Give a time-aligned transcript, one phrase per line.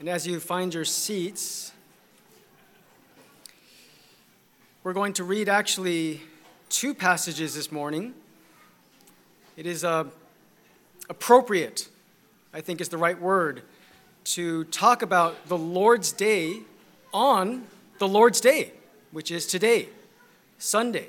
[0.00, 1.72] And as you find your seats,
[4.82, 6.22] we're going to read actually
[6.70, 8.14] two passages this morning.
[9.58, 10.04] It is uh,
[11.10, 11.90] appropriate,
[12.54, 13.60] I think is the right word,
[14.24, 16.60] to talk about the Lord's Day
[17.12, 17.66] on
[17.98, 18.72] the Lord's Day,
[19.10, 19.90] which is today,
[20.56, 21.08] Sunday.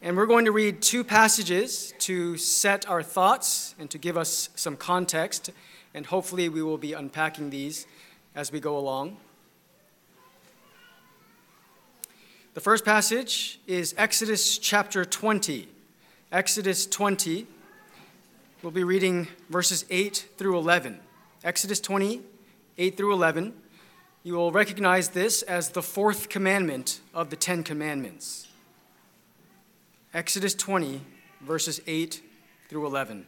[0.00, 4.48] And we're going to read two passages to set our thoughts and to give us
[4.54, 5.50] some context
[5.96, 7.86] and hopefully we will be unpacking these
[8.34, 9.16] as we go along.
[12.52, 15.66] The first passage is Exodus chapter 20.
[16.30, 17.46] Exodus 20.
[18.62, 21.00] We'll be reading verses 8 through 11.
[21.42, 22.20] Exodus 20,
[22.76, 23.54] 8 through 11.
[24.22, 28.48] You will recognize this as the fourth commandment of the Ten Commandments.
[30.12, 31.00] Exodus 20,
[31.40, 32.20] verses 8
[32.68, 33.26] through 11.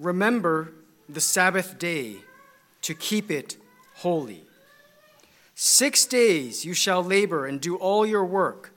[0.00, 0.72] Remember
[1.10, 2.16] the Sabbath day
[2.80, 3.58] to keep it
[3.96, 4.44] holy.
[5.54, 8.72] Six days you shall labor and do all your work,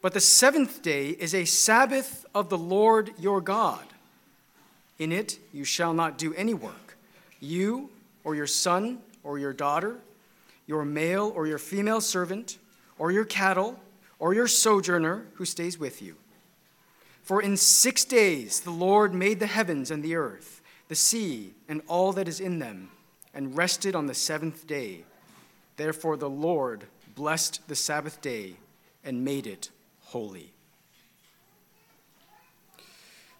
[0.00, 3.84] but the seventh day is a Sabbath of the Lord your God.
[4.98, 6.98] In it you shall not do any work,
[7.38, 7.90] you
[8.24, 9.98] or your son or your daughter,
[10.66, 12.58] your male or your female servant,
[12.98, 13.78] or your cattle,
[14.18, 16.16] or your sojourner who stays with you
[17.22, 21.80] for in six days the Lord made the heavens and the earth, the sea, and
[21.86, 22.90] all that is in them,
[23.32, 25.04] and rested on the seventh day.
[25.76, 28.56] Therefore the Lord blessed the Sabbath day
[29.04, 29.70] and made it
[30.06, 30.52] holy.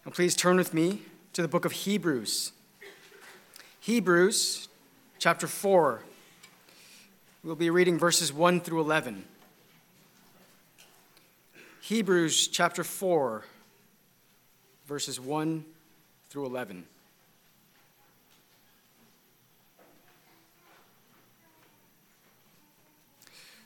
[0.07, 1.03] Now please turn with me
[1.33, 2.53] to the book of Hebrews.
[3.81, 4.69] Hebrews
[5.19, 6.03] chapter 4.
[7.45, 9.25] We'll be reading verses 1 through 11.
[11.81, 13.45] Hebrews chapter 4
[14.87, 15.65] verses 1
[16.29, 16.85] through 11.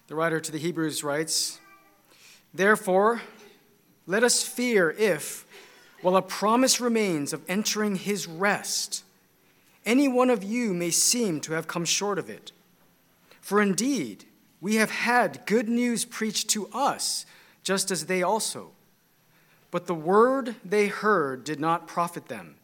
[0.09, 1.59] The writer to the Hebrews writes,
[2.55, 3.23] Therefore,
[4.07, 5.45] let us fear if,
[6.01, 9.03] while a promise remains of entering his rest,
[9.85, 12.53] any one of you may seem to have come short of it.
[13.41, 14.25] For indeed,
[14.61, 17.27] we have had good news preached to us,
[17.63, 18.71] just as they also.
[19.77, 22.55] But the word they heard did not profit them,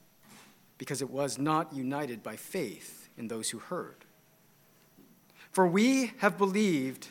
[0.78, 4.06] because it was not united by faith in those who heard.
[5.51, 7.09] For we have believed,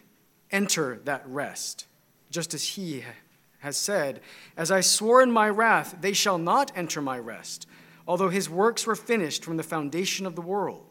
[0.50, 1.85] enter that rest,
[2.31, 3.03] just as he
[3.59, 4.22] has said,
[4.57, 7.67] As I swore in my wrath, they shall not enter my rest,
[8.07, 10.91] although his works were finished from the foundation of the world.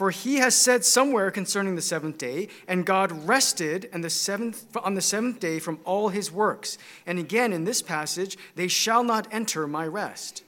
[0.00, 4.94] For he has said somewhere concerning the seventh day, and God rested the seventh, on
[4.94, 6.78] the seventh day from all his works.
[7.04, 10.42] And again in this passage, they shall not enter my rest.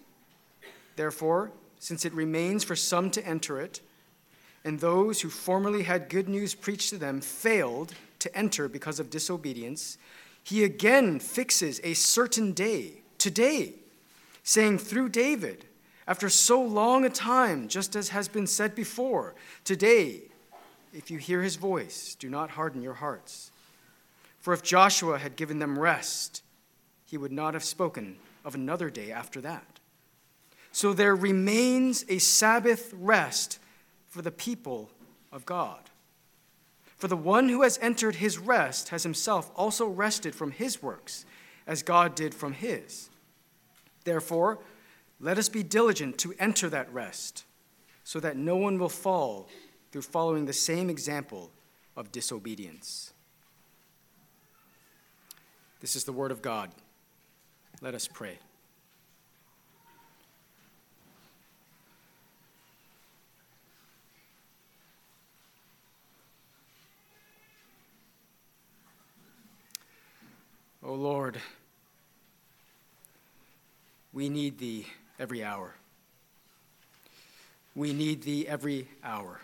[0.97, 3.83] Therefore, since it remains for some to enter it,
[4.65, 9.11] and those who formerly had good news preached to them failed to enter because of
[9.11, 9.99] disobedience,
[10.43, 13.75] he again fixes a certain day, today,
[14.43, 15.67] saying through David,
[16.07, 20.23] after so long a time, just as has been said before, today,
[20.93, 23.51] if you hear his voice, do not harden your hearts.
[24.41, 26.43] For if Joshua had given them rest,
[27.07, 29.79] he would not have spoken of another day after that.
[30.73, 33.59] So there remains a Sabbath rest
[34.09, 34.91] for the people
[35.31, 35.91] of God.
[36.97, 41.25] For the one who has entered his rest has himself also rested from his works,
[41.67, 43.11] as God did from his.
[44.05, 44.59] Therefore,
[45.23, 47.45] let us be diligent to enter that rest,
[48.03, 49.49] so that no one will fall
[49.93, 51.53] through following the same example
[51.97, 53.13] of disobedience.
[55.81, 56.73] This is the word of God.
[57.81, 58.39] Let us pray.
[70.83, 71.41] O oh Lord,
[74.13, 74.87] we need thee
[75.19, 75.75] every hour.
[77.75, 79.41] We need thee every hour.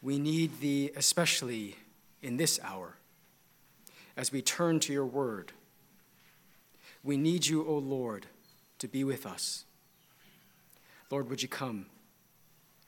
[0.00, 1.76] We need thee especially
[2.22, 2.96] in this hour
[4.16, 5.52] as we turn to your word.
[7.04, 8.26] We need you, O Lord,
[8.78, 9.64] to be with us.
[11.10, 11.86] Lord, would you come?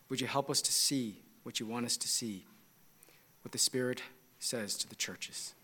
[0.08, 2.46] Would you help us to see what you want us to see,
[3.42, 4.02] what the Spirit
[4.38, 5.54] says to the churches?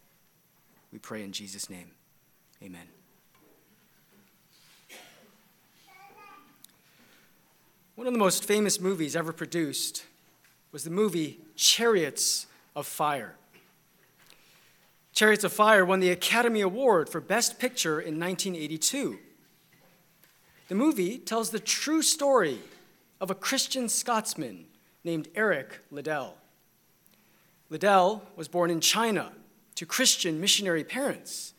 [0.92, 1.92] We pray in Jesus' name.
[2.62, 2.99] Amen.
[7.96, 10.04] One of the most famous movies ever produced
[10.72, 13.34] was the movie Chariots of Fire.
[15.12, 19.18] Chariots of Fire won the Academy Award for Best Picture in 1982.
[20.68, 22.60] The movie tells the true story
[23.20, 24.66] of a Christian Scotsman
[25.04, 26.36] named Eric Liddell.
[27.68, 29.32] Liddell was born in China
[29.74, 31.54] to Christian missionary parents.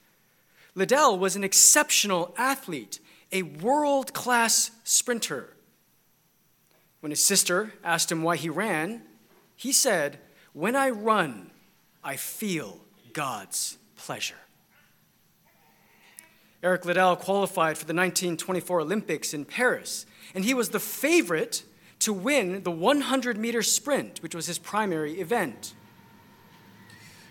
[0.75, 2.99] Liddell was an exceptional athlete,
[3.31, 5.55] a world class sprinter.
[7.01, 9.01] When his sister asked him why he ran,
[9.55, 10.19] he said,
[10.53, 11.51] When I run,
[12.03, 12.79] I feel
[13.13, 14.35] God's pleasure.
[16.63, 20.05] Eric Liddell qualified for the 1924 Olympics in Paris,
[20.35, 21.63] and he was the favorite
[21.99, 25.73] to win the 100 meter sprint, which was his primary event.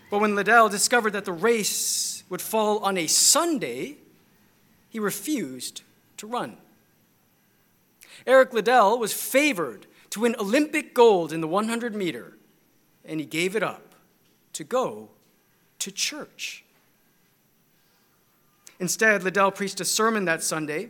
[0.09, 3.97] But when Liddell discovered that the race would fall on a Sunday,
[4.89, 5.83] he refused
[6.17, 6.57] to run.
[8.25, 12.37] Eric Liddell was favored to win Olympic gold in the 100 meter,
[13.05, 13.95] and he gave it up
[14.53, 15.09] to go
[15.79, 16.63] to church.
[18.79, 20.89] Instead, Liddell preached a sermon that Sunday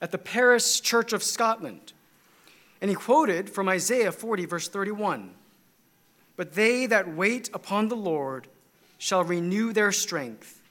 [0.00, 1.92] at the Paris Church of Scotland,
[2.80, 5.34] and he quoted from Isaiah 40, verse 31
[6.36, 8.48] But they that wait upon the Lord
[8.98, 10.62] shall renew their strength.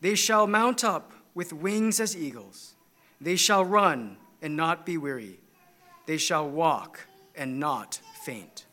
[0.00, 2.74] They shall mount up with wings as eagles.
[3.20, 5.38] They shall run and not be weary.
[6.06, 8.64] They shall walk and not faint.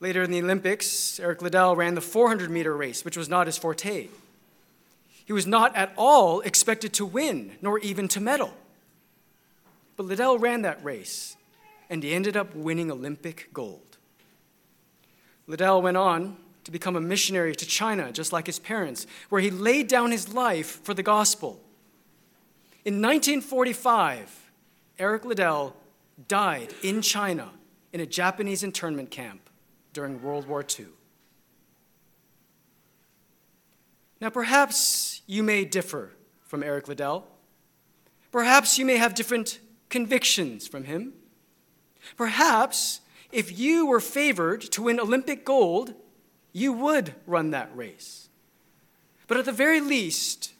[0.00, 3.56] Later in the Olympics, Eric Liddell ran the 400 meter race, which was not his
[3.56, 4.08] forte.
[5.24, 8.52] He was not at all expected to win, nor even to medal.
[9.96, 11.36] But Liddell ran that race,
[11.88, 13.98] and he ended up winning Olympic gold.
[15.46, 19.50] Liddell went on to become a missionary to China, just like his parents, where he
[19.50, 21.60] laid down his life for the gospel.
[22.84, 24.50] In 1945,
[24.98, 25.76] Eric Liddell
[26.26, 27.50] died in China
[27.92, 29.48] in a Japanese internment camp
[29.92, 30.86] during World War II.
[34.20, 36.10] Now, perhaps you may differ
[36.44, 37.28] from Eric Liddell.
[38.32, 41.12] Perhaps you may have different convictions from him.
[42.16, 43.00] Perhaps
[43.30, 45.94] if you were favored to win Olympic gold,
[46.52, 48.28] you would run that race.
[49.28, 50.52] But at the very least,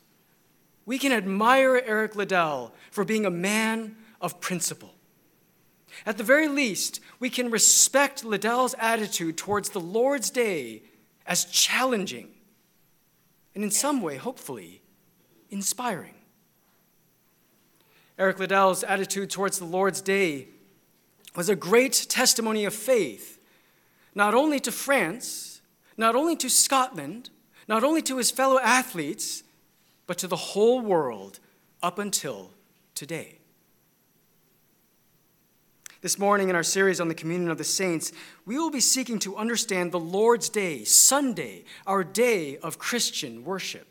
[0.85, 4.95] we can admire Eric Liddell for being a man of principle.
[6.07, 10.83] At the very least, we can respect Liddell's attitude towards the Lord's Day
[11.27, 12.29] as challenging
[13.55, 14.83] and in some way, hopefully,
[15.51, 16.15] inspiring.
[18.19, 20.49] Eric Liddell's attitude towards the Lord's Day
[21.35, 23.39] was a great testimony of faith,
[24.15, 25.61] not only to France,
[25.97, 27.31] not only to Scotland,
[27.69, 29.43] not only to his fellow athletes,
[30.07, 31.41] but to the whole world
[31.83, 32.51] up until
[32.95, 33.39] today.
[36.03, 38.11] This morning, in our series on the communion of the saints,
[38.45, 43.87] we will be seeking to understand the Lord's Day, Sunday, our day of Christian worship.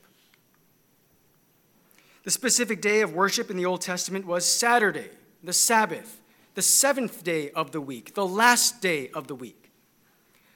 [2.24, 5.10] The specific day of worship in the Old Testament was Saturday,
[5.42, 6.22] the Sabbath,
[6.54, 9.72] the seventh day of the week, the last day of the week.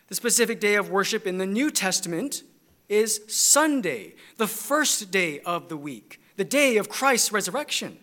[0.08, 2.44] The specific day of worship in the New Testament
[2.90, 8.00] is Sunday, the first day of the week, the day of Christ's resurrection.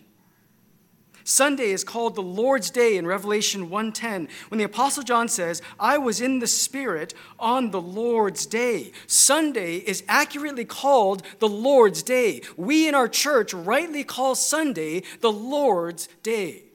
[1.23, 5.97] Sunday is called the Lord's Day in Revelation 1:10 when the apostle John says, "I
[5.97, 12.41] was in the spirit on the Lord's day." Sunday is accurately called the Lord's Day.
[12.57, 16.65] We in our church rightly call Sunday the Lord's Day.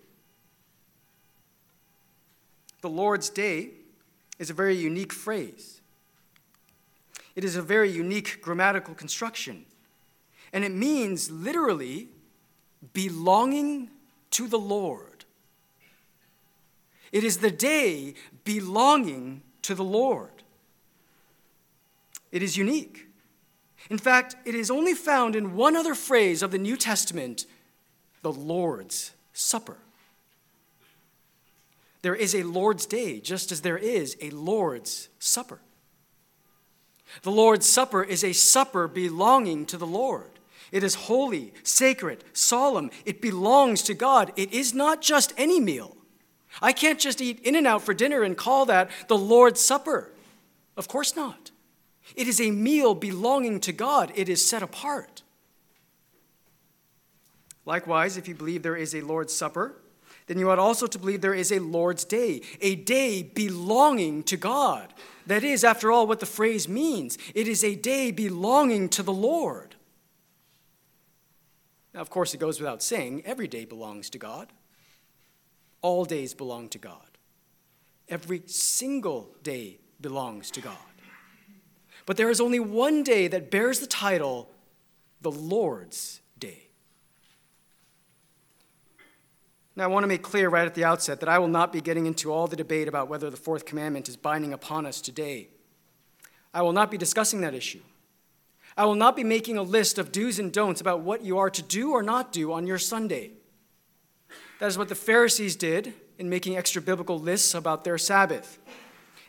[2.80, 3.72] The Lord's Day
[4.38, 5.77] is a very unique phrase.
[7.38, 9.64] It is a very unique grammatical construction.
[10.52, 12.08] And it means literally
[12.92, 13.90] belonging
[14.32, 15.24] to the Lord.
[17.12, 20.42] It is the day belonging to the Lord.
[22.32, 23.06] It is unique.
[23.88, 27.46] In fact, it is only found in one other phrase of the New Testament
[28.22, 29.76] the Lord's Supper.
[32.02, 35.60] There is a Lord's Day, just as there is a Lord's Supper.
[37.22, 40.30] The Lord's Supper is a supper belonging to the Lord.
[40.70, 42.90] It is holy, sacred, solemn.
[43.04, 44.32] It belongs to God.
[44.36, 45.96] It is not just any meal.
[46.60, 50.10] I can't just eat In-N-Out for dinner and call that the Lord's Supper.
[50.76, 51.50] Of course not.
[52.16, 55.22] It is a meal belonging to God, it is set apart.
[57.66, 59.74] Likewise, if you believe there is a Lord's Supper,
[60.26, 64.36] then you ought also to believe there is a Lord's Day, a day belonging to
[64.36, 64.92] God.
[65.28, 67.18] That is, after all, what the phrase means.
[67.34, 69.76] It is a day belonging to the Lord.
[71.92, 74.50] Now, of course, it goes without saying, every day belongs to God.
[75.82, 77.18] All days belong to God.
[78.08, 80.76] Every single day belongs to God.
[82.06, 84.48] But there is only one day that bears the title
[85.20, 86.68] the Lord's Day.
[89.78, 91.80] Now, I want to make clear right at the outset that I will not be
[91.80, 95.50] getting into all the debate about whether the fourth commandment is binding upon us today.
[96.52, 97.78] I will not be discussing that issue.
[98.76, 101.48] I will not be making a list of do's and don'ts about what you are
[101.50, 103.30] to do or not do on your Sunday.
[104.58, 108.58] That is what the Pharisees did in making extra biblical lists about their Sabbath.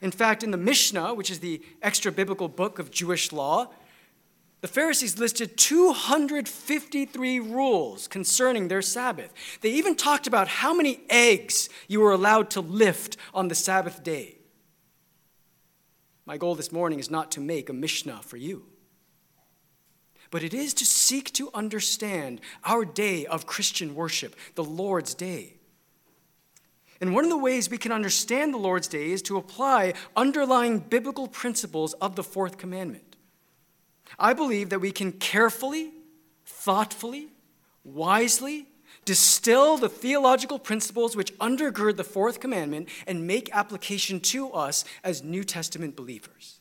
[0.01, 3.68] In fact, in the Mishnah, which is the extra biblical book of Jewish law,
[4.62, 9.34] the Pharisees listed 253 rules concerning their Sabbath.
[9.62, 14.04] They even talked about how many eggs you were allowed to lift on the Sabbath
[14.04, 14.36] day.
[16.25, 18.66] My goal this morning is not to make a Mishnah for you,
[20.30, 25.56] but it is to seek to understand our day of Christian worship, the Lord's Day.
[27.01, 30.80] And one of the ways we can understand the Lord's Day is to apply underlying
[30.80, 33.09] biblical principles of the fourth commandment.
[34.18, 35.92] I believe that we can carefully,
[36.46, 37.30] thoughtfully,
[37.84, 38.68] wisely
[39.06, 45.24] distill the theological principles which undergird the fourth commandment and make application to us as
[45.24, 46.60] New Testament believers.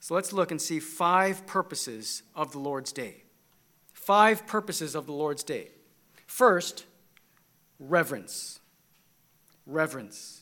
[0.00, 3.22] So let's look and see five purposes of the Lord's Day.
[3.94, 5.68] Five purposes of the Lord's Day.
[6.26, 6.84] First,
[7.78, 8.60] reverence.
[9.66, 10.33] Reverence.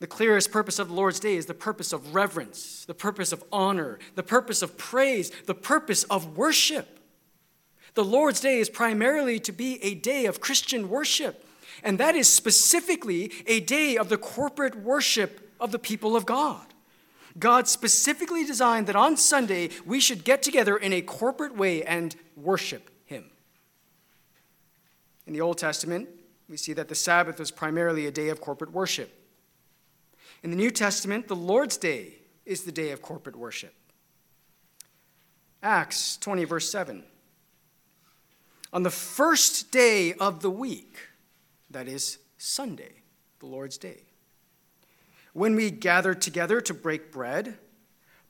[0.00, 3.42] The clearest purpose of the Lord's Day is the purpose of reverence, the purpose of
[3.50, 7.00] honor, the purpose of praise, the purpose of worship.
[7.94, 11.44] The Lord's Day is primarily to be a day of Christian worship,
[11.82, 16.64] and that is specifically a day of the corporate worship of the people of God.
[17.36, 22.14] God specifically designed that on Sunday we should get together in a corporate way and
[22.36, 23.24] worship Him.
[25.26, 26.08] In the Old Testament,
[26.48, 29.17] we see that the Sabbath was primarily a day of corporate worship.
[30.42, 32.14] In the New Testament, the Lord's Day
[32.46, 33.74] is the day of corporate worship.
[35.62, 37.02] Acts 20, verse 7.
[38.72, 40.98] On the first day of the week,
[41.70, 43.02] that is Sunday,
[43.40, 44.02] the Lord's Day,
[45.32, 47.58] when we gathered together to break bread,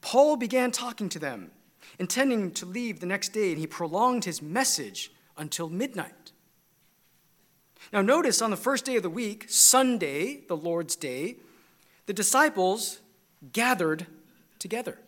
[0.00, 1.50] Paul began talking to them,
[1.98, 6.32] intending to leave the next day, and he prolonged his message until midnight.
[7.92, 11.36] Now, notice on the first day of the week, Sunday, the Lord's Day,
[12.08, 13.00] the disciples
[13.52, 14.06] gathered
[14.58, 14.98] together.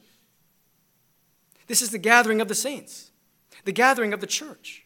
[1.66, 3.10] This is the gathering of the saints,
[3.64, 4.84] the gathering of the church.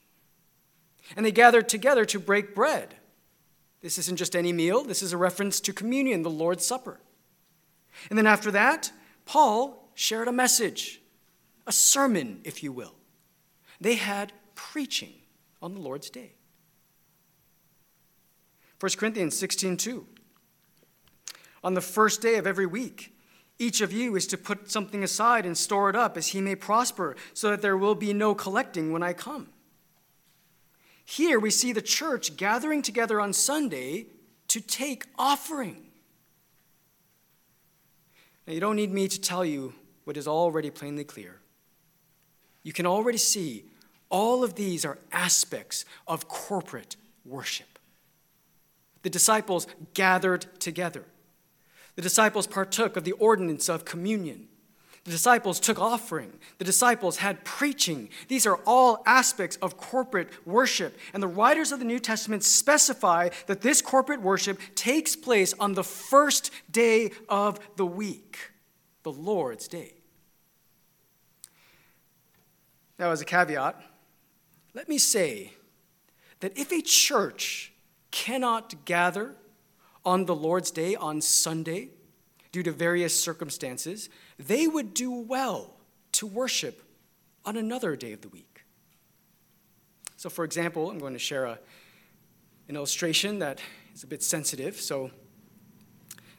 [1.17, 2.95] And they gathered together to break bread.
[3.81, 7.01] This isn't just any meal, this is a reference to communion, the Lord's Supper.
[8.09, 8.93] And then after that,
[9.25, 11.01] Paul shared a message,
[11.67, 12.95] a sermon, if you will.
[13.81, 15.15] They had preaching
[15.61, 16.35] on the Lord's day.
[18.79, 20.07] 1 Corinthians 16 2
[21.65, 23.17] on the first day of every week.
[23.59, 26.55] Each of you is to put something aside and store it up as he may
[26.55, 29.49] prosper, so that there will be no collecting when I come.
[31.05, 34.07] Here we see the church gathering together on Sunday
[34.49, 35.87] to take offering.
[38.47, 39.73] Now, you don't need me to tell you
[40.05, 41.41] what is already plainly clear.
[42.63, 43.65] You can already see
[44.11, 47.79] all of these are aspects of corporate worship.
[49.03, 51.05] The disciples gathered together.
[51.97, 54.49] The disciples partook of the ordinance of communion.
[55.05, 56.33] The disciples took offering.
[56.59, 58.09] The disciples had preaching.
[58.29, 60.97] These are all aspects of corporate worship.
[61.13, 65.75] And the writers of the New Testament specify that this corporate worship takes place on
[65.75, 68.39] the first day of the week,
[69.03, 69.93] the Lord's Day.
[72.99, 73.81] Now, as a caveat,
[74.73, 75.53] let me say
[76.41, 77.73] that if a church
[78.11, 79.37] cannot gather
[80.05, 81.89] on the Lord's Day, on Sunday,
[82.53, 84.09] due to various circumstances,
[84.39, 85.75] they would do well
[86.13, 86.83] to worship
[87.45, 88.65] on another day of the week.
[90.17, 91.59] So, for example, I'm going to share a,
[92.69, 93.61] an illustration that
[93.95, 94.81] is a bit sensitive.
[94.81, 95.11] So,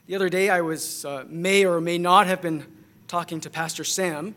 [0.08, 2.66] the other day I was, uh, may or may not have been
[3.08, 4.36] talking to Pastor Sam,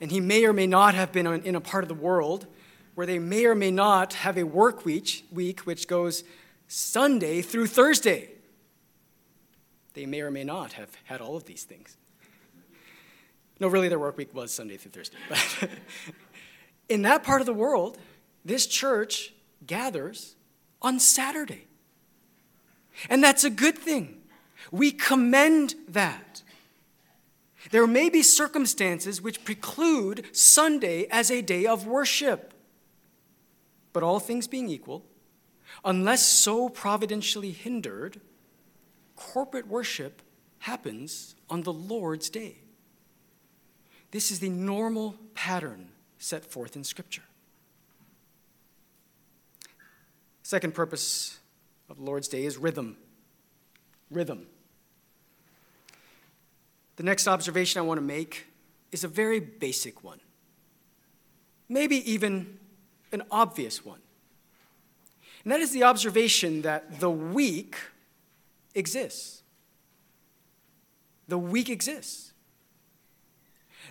[0.00, 2.46] and he may or may not have been in a part of the world
[2.94, 6.24] where they may or may not have a work week, week which goes
[6.74, 8.30] Sunday through Thursday.
[9.92, 11.96] They may or may not have had all of these things.
[13.60, 15.16] No, really, their work week was Sunday through Thursday.
[15.28, 15.70] But
[16.88, 17.96] in that part of the world,
[18.44, 19.32] this church
[19.64, 20.34] gathers
[20.82, 21.68] on Saturday.
[23.08, 24.22] And that's a good thing.
[24.72, 26.42] We commend that.
[27.70, 32.52] There may be circumstances which preclude Sunday as a day of worship.
[33.92, 35.04] But all things being equal,
[35.82, 38.20] Unless so providentially hindered,
[39.16, 40.22] corporate worship
[40.60, 42.56] happens on the Lord's day.
[44.10, 45.88] This is the normal pattern
[46.18, 47.24] set forth in Scripture.
[50.42, 51.40] Second purpose
[51.88, 52.96] of the Lord's Day is rhythm.
[54.10, 54.46] Rhythm.
[56.96, 58.46] The next observation I want to make
[58.92, 60.20] is a very basic one,
[61.68, 62.58] maybe even
[63.10, 64.00] an obvious one.
[65.44, 67.76] And that is the observation that the week
[68.74, 69.42] exists.
[71.28, 72.32] The week exists.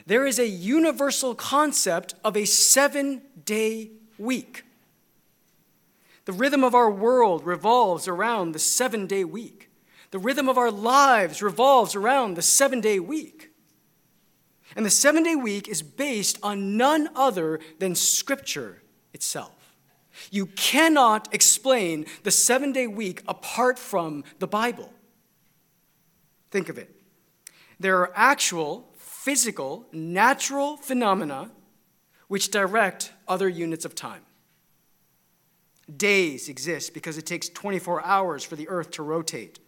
[0.06, 4.66] There is a universal concept of a seven day week.
[6.26, 9.70] The rhythm of our world revolves around the seven day week.
[10.12, 13.52] The rhythm of our lives revolves around the seven day week.
[14.76, 18.82] And the seven day week is based on none other than Scripture
[19.14, 19.63] itself.
[20.32, 24.92] You cannot explain the seven day week apart from the Bible.
[26.52, 26.90] Think of it.
[27.80, 31.52] There are actual, physical, natural phenomena
[32.28, 34.22] which direct other units of time.
[35.98, 39.60] Days exist because it takes 24 hours for the earth to rotate.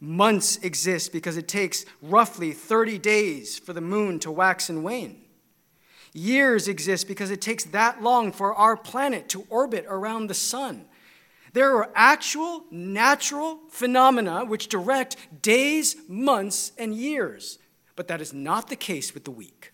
[0.00, 5.24] Months exist because it takes roughly 30 days for the moon to wax and wane.
[6.18, 10.86] Years exist because it takes that long for our planet to orbit around the sun.
[11.52, 17.60] There are actual natural phenomena which direct days, months, and years,
[17.94, 19.72] but that is not the case with the week.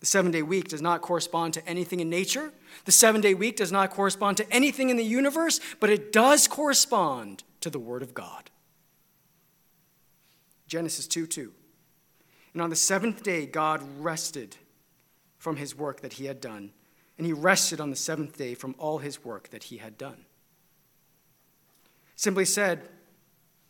[0.00, 2.52] The seven day week does not correspond to anything in nature.
[2.84, 6.46] The seven day week does not correspond to anything in the universe, but it does
[6.46, 8.50] correspond to the Word of God.
[10.66, 11.52] Genesis 2 2.
[12.52, 14.56] And on the seventh day, God rested
[15.38, 16.72] from his work that he had done,
[17.16, 20.24] and he rested on the seventh day from all his work that he had done.
[22.16, 22.88] Simply said,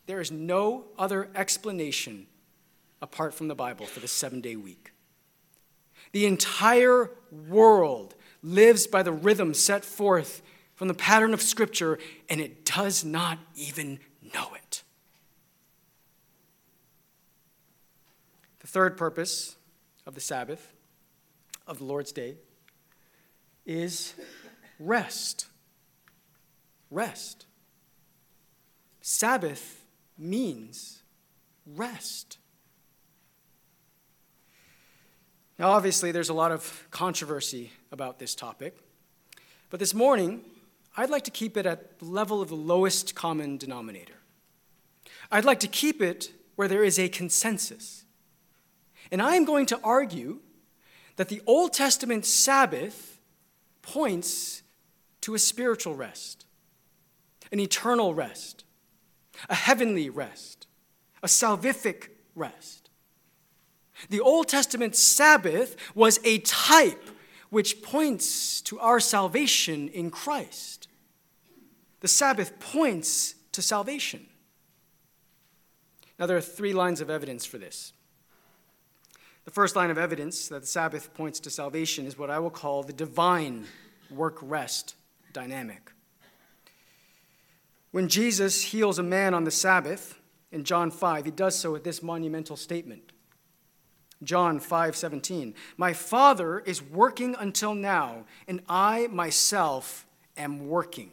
[0.06, 2.26] there is no other explanation
[3.02, 4.92] apart from the Bible for the seven day week.
[6.12, 10.40] The entire world lives by the rhythm set forth
[10.74, 11.98] from the pattern of Scripture,
[12.31, 13.98] and it does not even
[14.35, 14.58] know it.
[18.68, 19.57] The third purpose
[20.04, 20.74] of the Sabbath,
[21.66, 22.37] of the Lord's Day,
[23.64, 24.12] is
[24.78, 25.46] rest.
[26.90, 27.46] Rest.
[29.00, 29.87] Sabbath
[30.18, 31.02] means
[31.64, 32.37] rest.
[35.59, 38.76] Now, obviously, there's a lot of controversy about this topic,
[39.70, 40.42] but this morning,
[40.94, 44.18] I'd like to keep it at the level of the lowest common denominator.
[45.33, 48.04] I'd like to keep it where there is a consensus.
[49.11, 50.40] And I am going to argue
[51.16, 53.21] that the Old Testament Sabbath
[53.83, 54.62] points
[55.23, 56.47] to a spiritual rest,
[57.51, 58.64] an eternal rest,
[59.49, 60.66] a heavenly rest,
[61.23, 62.90] a salvific rest.
[64.11, 67.11] The Old Testament Sabbath was a type
[67.51, 70.87] which points to our salvation in Christ.
[72.01, 74.27] The Sabbath points to salvation.
[76.18, 77.92] Now, there are three lines of evidence for this.
[79.48, 82.50] The first line of evidence that the Sabbath points to salvation is what I will
[82.50, 83.64] call the divine
[84.11, 84.94] work rest
[85.32, 85.90] dynamic.
[87.90, 90.20] When Jesus heals a man on the Sabbath
[90.52, 93.12] in John 5, he does so with this monumental statement
[94.22, 95.54] John 5:17.
[95.78, 100.06] My Father is working until now, and I myself
[100.37, 101.11] am working.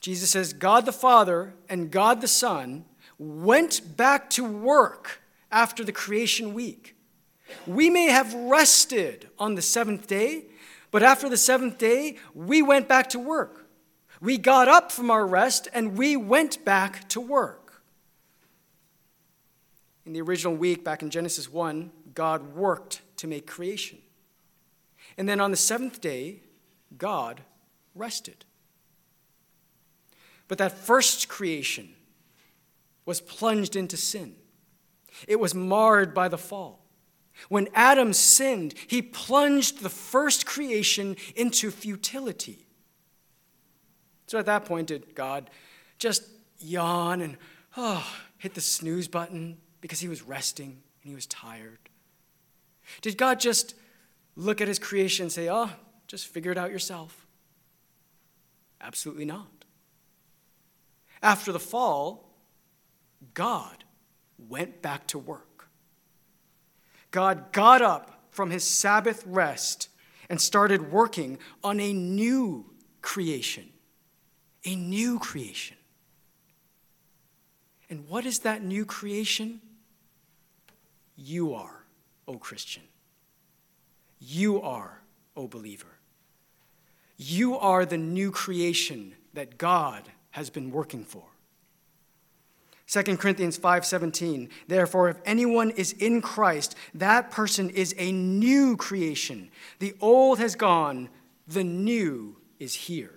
[0.00, 2.86] Jesus says God the Father and God the Son
[3.20, 5.21] went back to work
[5.52, 6.96] after the creation week.
[7.66, 10.46] We may have rested on the seventh day,
[10.90, 13.68] but after the seventh day, we went back to work.
[14.20, 17.82] We got up from our rest and we went back to work.
[20.04, 23.98] In the original week, back in Genesis 1, God worked to make creation.
[25.16, 26.40] And then on the seventh day,
[26.96, 27.42] God
[27.94, 28.44] rested.
[30.48, 31.94] But that first creation
[33.04, 34.34] was plunged into sin,
[35.28, 36.82] it was marred by the fall.
[37.48, 42.66] When Adam sinned, he plunged the first creation into futility.
[44.26, 45.50] So at that point, did God
[45.98, 46.24] just
[46.58, 47.36] yawn and
[47.76, 48.06] oh,
[48.38, 51.78] hit the snooze button because he was resting and he was tired?
[53.00, 53.74] Did God just
[54.36, 55.70] look at his creation and say, oh,
[56.06, 57.26] just figure it out yourself?
[58.80, 59.64] Absolutely not.
[61.22, 62.28] After the fall,
[63.34, 63.81] God
[64.48, 65.68] went back to work.
[67.10, 69.88] God got up from his Sabbath rest
[70.28, 72.66] and started working on a new
[73.02, 73.68] creation.
[74.64, 75.76] A new creation.
[77.90, 79.60] And what is that new creation?
[81.16, 81.84] You are,
[82.26, 82.84] O Christian.
[84.18, 85.02] You are,
[85.36, 85.98] O believer.
[87.18, 91.24] You are the new creation that God has been working for.
[92.92, 99.50] 2 Corinthians 5:17 Therefore if anyone is in Christ that person is a new creation.
[99.78, 101.08] The old has gone
[101.48, 103.14] the new is here.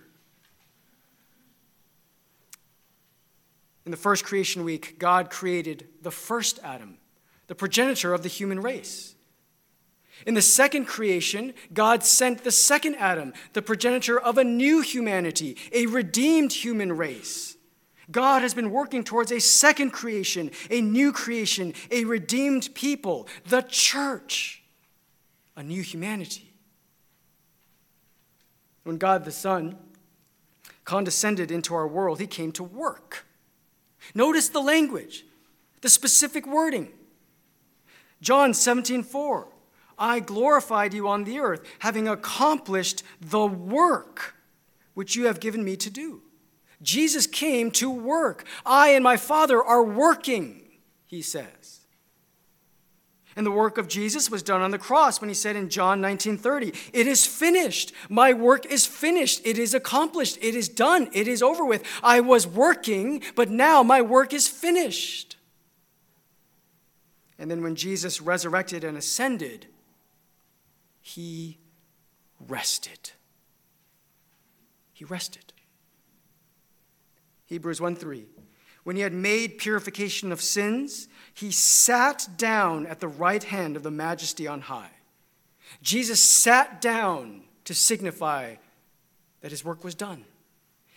[3.83, 6.97] In the first creation week God created the first Adam
[7.47, 9.13] the progenitor of the human race.
[10.25, 15.57] In the second creation, God sent the second Adam, the progenitor of a new humanity,
[15.73, 17.54] a redeemed human race.
[18.11, 23.61] God has been working towards a second creation, a new creation, a redeemed people, the
[23.61, 24.63] church,
[25.55, 26.53] a new humanity.
[28.83, 29.77] When God the Son
[30.83, 33.25] condescended into our world, he came to work.
[34.13, 35.25] Notice the language,
[35.81, 36.89] the specific wording.
[38.21, 39.47] John 17, 4.
[39.97, 44.35] I glorified you on the earth, having accomplished the work
[44.93, 46.21] which you have given me to do.
[46.85, 48.45] Jesus came to work.
[48.65, 50.61] I and my Father are working,
[51.05, 51.81] he says.
[53.35, 55.99] And the work of Jesus was done on the cross when he said in John
[55.99, 57.91] 19:30, "It is finished.
[58.07, 59.41] My work is finished.
[59.43, 60.37] It is accomplished.
[60.41, 61.09] It is done.
[61.11, 61.83] It is over with.
[62.01, 65.35] I was working, but now my work is finished."
[67.37, 69.67] And then when Jesus resurrected and ascended,
[71.01, 71.57] he
[72.39, 73.11] rested.
[74.93, 75.51] He rested.
[77.45, 78.25] Hebrews 1 3.
[78.83, 83.83] When he had made purification of sins, he sat down at the right hand of
[83.83, 84.91] the majesty on high.
[85.81, 88.55] Jesus sat down to signify
[89.41, 90.25] that his work was done.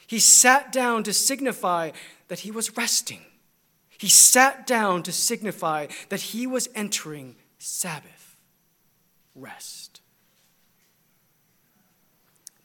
[0.06, 1.90] He sat down to signify
[2.28, 3.22] that he was resting.
[3.98, 8.36] He sat down to signify that he was entering Sabbath
[9.34, 10.00] rest.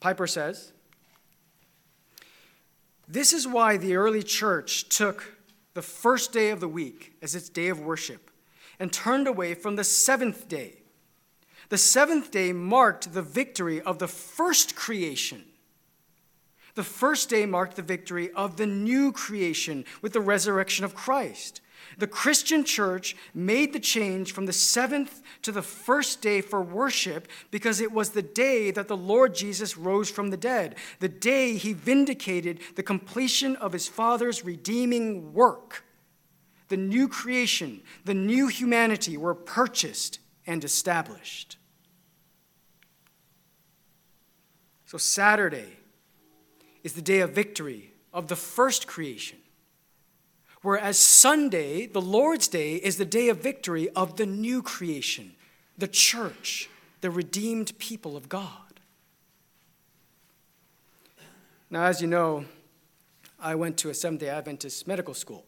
[0.00, 0.73] Piper says,
[3.06, 5.36] This is why the early church took
[5.74, 8.30] the first day of the week as its day of worship
[8.78, 10.78] and turned away from the seventh day.
[11.68, 15.44] The seventh day marked the victory of the first creation.
[16.74, 21.60] The first day marked the victory of the new creation with the resurrection of Christ.
[21.98, 27.28] The Christian church made the change from the seventh to the first day for worship
[27.50, 31.56] because it was the day that the Lord Jesus rose from the dead, the day
[31.56, 35.84] he vindicated the completion of his Father's redeeming work.
[36.68, 41.56] The new creation, the new humanity were purchased and established.
[44.86, 45.76] So, Saturday
[46.82, 49.38] is the day of victory of the first creation.
[50.64, 55.32] Whereas Sunday, the Lord's Day, is the day of victory of the new creation,
[55.76, 56.70] the church,
[57.02, 58.80] the redeemed people of God.
[61.68, 62.46] Now, as you know,
[63.38, 65.44] I went to a Seventh day Adventist medical school.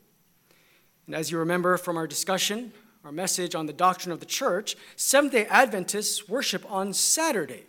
[1.07, 4.77] And as you remember from our discussion, our message on the doctrine of the church,
[4.97, 7.65] Seventh day Adventists worship on Saturday,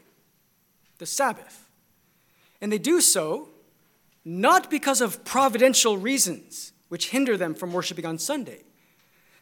[0.97, 1.69] the Sabbath.
[2.59, 3.47] And they do so
[4.25, 8.63] not because of providential reasons which hinder them from worshiping on Sunday.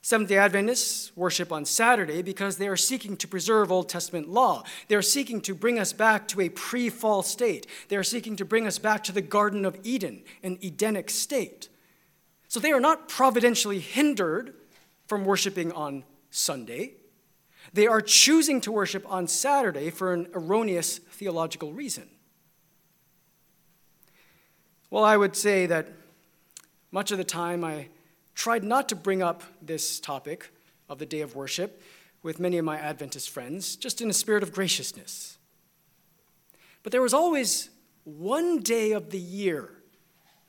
[0.01, 4.63] Seventh day Adventists worship on Saturday because they are seeking to preserve Old Testament law.
[4.87, 7.65] They are seeking to bring us back to a pre fall state.
[7.89, 11.69] They are seeking to bring us back to the Garden of Eden, an Edenic state.
[12.47, 14.53] So they are not providentially hindered
[15.07, 16.93] from worshiping on Sunday.
[17.73, 22.07] They are choosing to worship on Saturday for an erroneous theological reason.
[24.91, 25.87] Well, I would say that
[26.95, 27.89] much of the time, I
[28.35, 30.49] tried not to bring up this topic
[30.87, 31.81] of the day of worship
[32.23, 35.37] with many of my Adventist friends, just in a spirit of graciousness.
[36.83, 37.69] But there was always
[38.05, 39.71] one day of the year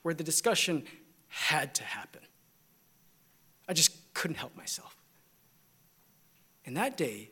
[0.03, 0.85] where the discussion
[1.27, 2.21] had to happen.
[3.67, 4.95] I just couldn't help myself.
[6.65, 7.29] And that day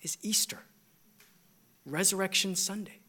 [0.00, 0.60] is Easter,
[1.84, 3.00] Resurrection Sunday.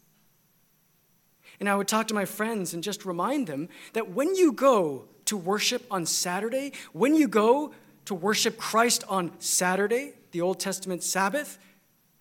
[1.59, 5.05] And I would talk to my friends and just remind them that when you go
[5.25, 7.73] to worship on Saturday, when you go
[8.05, 11.57] to worship Christ on Saturday, the Old Testament Sabbath,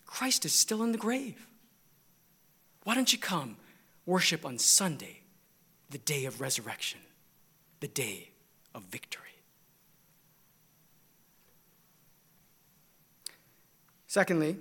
[0.05, 1.47] Christ is still in the grave.
[2.83, 3.57] Why don't you come
[4.05, 5.21] worship on Sunday,
[5.89, 6.99] the day of resurrection,
[7.79, 8.29] the day
[8.73, 9.23] of victory?
[14.07, 14.55] Secondly,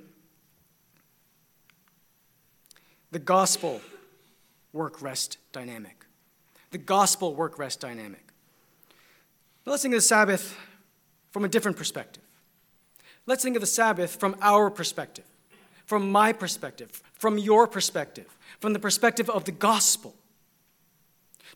[3.12, 3.80] the gospel
[4.74, 6.04] work rest dynamic.
[6.72, 8.26] The gospel work rest dynamic.
[9.64, 10.54] But let's think of the Sabbath
[11.30, 12.22] from a different perspective.
[13.24, 15.24] Let's think of the Sabbath from our perspective,
[15.86, 20.14] from my perspective, from your perspective, from the perspective of the gospel.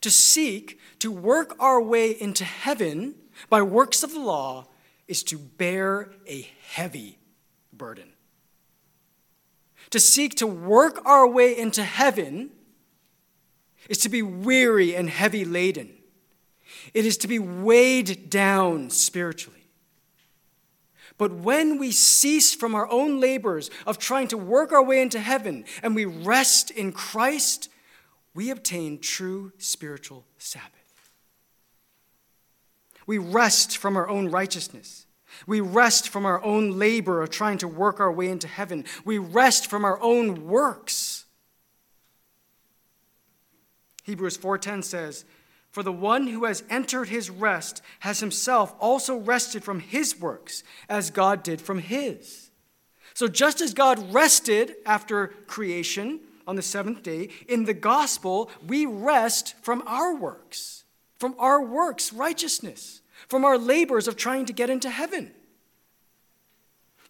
[0.01, 3.17] To seek to work our way into heaven
[3.51, 4.69] by works of the law
[5.09, 7.19] is to bear a heavy
[7.73, 8.11] burden.
[9.91, 12.51] To seek to work our way into heaven
[13.89, 15.91] is to be weary and heavy laden.
[16.95, 19.59] It is to be weighed down spiritually.
[21.17, 25.19] But when we cease from our own labors of trying to work our way into
[25.19, 27.69] heaven and we rest in Christ,
[28.35, 30.73] we obtain true spiritual Sabbath.
[33.07, 35.07] We rest from our own righteousness.
[35.47, 38.85] We rest from our own labor of trying to work our way into heaven.
[39.05, 41.25] We rest from our own works.
[44.09, 45.27] Hebrews 4:10 says,
[45.71, 50.63] "For the one who has entered his rest has himself also rested from his works,
[50.89, 52.51] as God did from his."
[53.13, 58.87] So just as God rested after creation on the seventh day, in the gospel we
[58.87, 60.85] rest from our works,
[61.19, 65.35] from our works righteousness, from our labors of trying to get into heaven.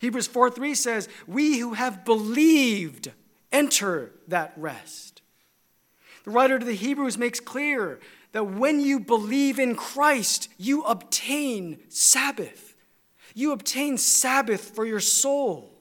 [0.01, 3.13] Hebrews 4 3 says, We who have believed
[3.53, 5.18] enter that rest.
[6.29, 8.01] The writer to the Hebrews makes clear
[8.33, 12.75] that when you believe in Christ, you obtain Sabbath.
[13.35, 15.73] You obtain Sabbath for your soul.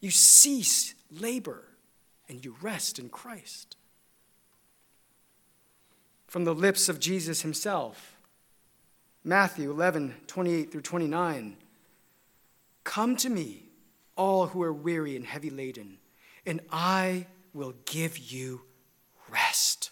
[0.00, 1.62] You cease labor
[2.28, 3.76] and you rest in Christ.
[6.26, 8.16] From the lips of Jesus himself,
[9.22, 11.56] Matthew 11, 28 through 29.
[12.82, 13.66] Come to me,
[14.16, 15.98] all who are weary and heavy laden,
[16.44, 18.62] and I will give you
[19.32, 19.90] rest.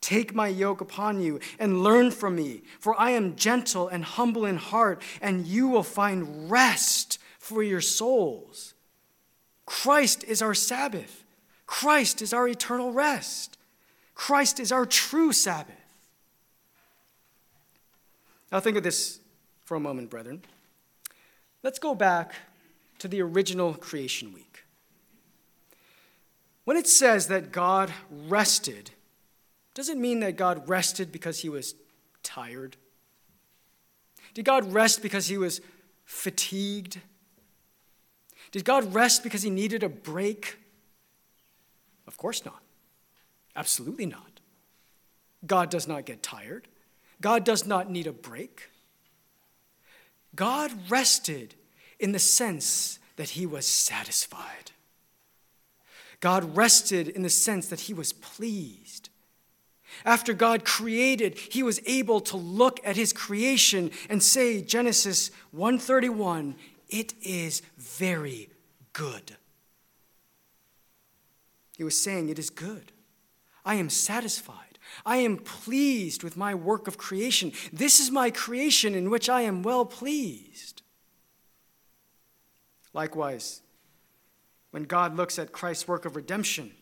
[0.00, 4.44] Take my yoke upon you and learn from me, for I am gentle and humble
[4.44, 8.74] in heart, and you will find rest for your souls.
[9.64, 11.24] Christ is our Sabbath.
[11.66, 13.56] Christ is our eternal rest.
[14.14, 15.76] Christ is our true Sabbath.
[18.50, 19.20] Now, think of this
[19.64, 20.42] for a moment, brethren.
[21.62, 22.34] Let's go back
[22.98, 24.51] to the original creation week.
[26.64, 28.90] When it says that God rested,
[29.74, 31.74] does it mean that God rested because he was
[32.22, 32.76] tired?
[34.34, 35.60] Did God rest because he was
[36.04, 37.00] fatigued?
[38.50, 40.58] Did God rest because he needed a break?
[42.06, 42.62] Of course not.
[43.56, 44.40] Absolutely not.
[45.46, 46.68] God does not get tired.
[47.20, 48.70] God does not need a break.
[50.34, 51.54] God rested
[51.98, 54.71] in the sense that he was satisfied.
[56.22, 59.10] God rested in the sense that he was pleased.
[60.04, 66.54] After God created, he was able to look at his creation and say, Genesis 131,
[66.88, 68.48] it is very
[68.92, 69.36] good.
[71.76, 72.92] He was saying, It is good.
[73.64, 74.78] I am satisfied.
[75.04, 77.52] I am pleased with my work of creation.
[77.72, 80.82] This is my creation in which I am well pleased.
[82.92, 83.62] Likewise,
[84.72, 86.72] when God looks at Christ's work of redemption,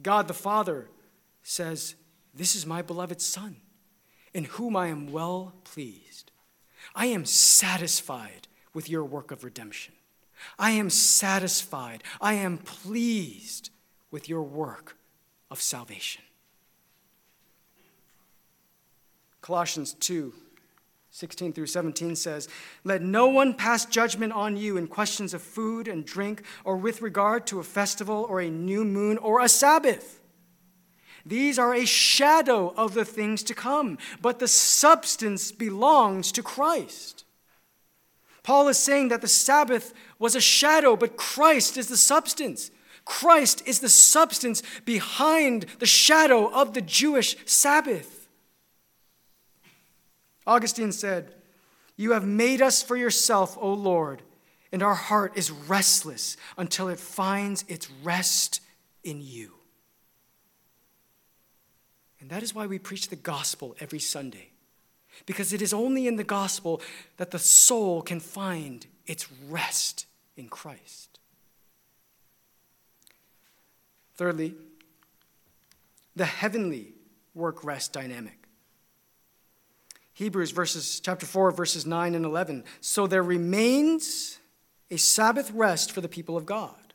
[0.00, 0.88] God the Father
[1.42, 1.96] says,
[2.32, 3.56] This is my beloved Son,
[4.32, 6.30] in whom I am well pleased.
[6.94, 9.94] I am satisfied with your work of redemption.
[10.58, 12.02] I am satisfied.
[12.20, 13.70] I am pleased
[14.10, 14.96] with your work
[15.50, 16.22] of salvation.
[19.40, 20.32] Colossians 2
[21.14, 22.48] 16 through 17 says,
[22.84, 27.02] Let no one pass judgment on you in questions of food and drink, or with
[27.02, 30.20] regard to a festival, or a new moon, or a Sabbath.
[31.26, 37.24] These are a shadow of the things to come, but the substance belongs to Christ.
[38.42, 42.70] Paul is saying that the Sabbath was a shadow, but Christ is the substance.
[43.04, 48.11] Christ is the substance behind the shadow of the Jewish Sabbath.
[50.46, 51.34] Augustine said,
[51.96, 54.22] You have made us for yourself, O Lord,
[54.72, 58.60] and our heart is restless until it finds its rest
[59.04, 59.52] in you.
[62.20, 64.50] And that is why we preach the gospel every Sunday,
[65.26, 66.80] because it is only in the gospel
[67.16, 71.18] that the soul can find its rest in Christ.
[74.14, 74.54] Thirdly,
[76.14, 76.92] the heavenly
[77.34, 78.41] work rest dynamic.
[80.22, 82.64] Hebrews verses chapter 4 verses 9 and 11.
[82.80, 84.38] So there remains
[84.90, 86.94] a Sabbath rest for the people of God.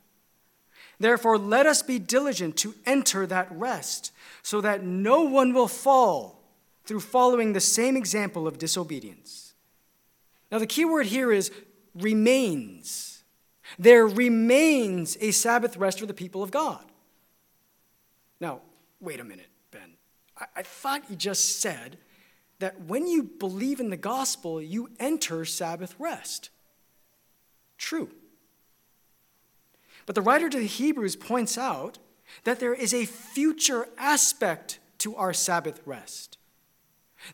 [1.00, 6.42] Therefore let us be diligent to enter that rest so that no one will fall
[6.86, 9.54] through following the same example of disobedience.
[10.50, 11.52] Now the key word here is
[11.94, 13.24] remains.
[13.78, 16.86] there remains a Sabbath rest for the people of God.
[18.40, 18.62] Now,
[19.02, 19.96] wait a minute, Ben.
[20.38, 21.98] I, I thought you just said
[22.60, 26.50] that when you believe in the gospel, you enter Sabbath rest.
[27.78, 28.10] True.
[30.06, 32.00] But the writer to the Hebrews points out
[32.44, 36.38] that there is a future aspect to our Sabbath rest.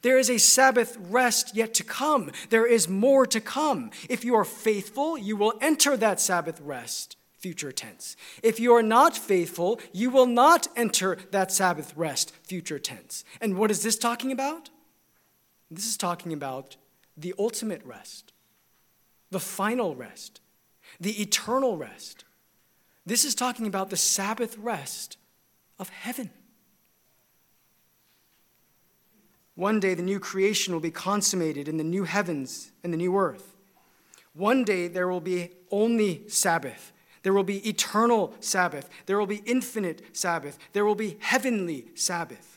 [0.02, 2.32] There is a Sabbath rest yet to come.
[2.50, 3.92] There is more to come.
[4.10, 8.16] If you are faithful, you will enter that Sabbath rest, future tense.
[8.42, 13.24] If you are not faithful, you will not enter that Sabbath rest, future tense.
[13.42, 14.70] And what is this talking about?
[15.74, 16.76] This is talking about
[17.18, 18.32] the ultimate rest,
[19.32, 20.40] the final rest,
[21.00, 22.26] the eternal rest.
[23.06, 25.18] This is talking about the Sabbath rest
[25.80, 26.30] of heaven.
[29.56, 33.18] One day, the new creation will be consummated in the new heavens and the new
[33.18, 33.56] earth.
[34.34, 36.92] One day, there will be only Sabbath.
[37.24, 38.90] There will be eternal Sabbath.
[39.08, 40.58] There will be infinite Sabbath.
[40.74, 42.53] There will be heavenly Sabbath.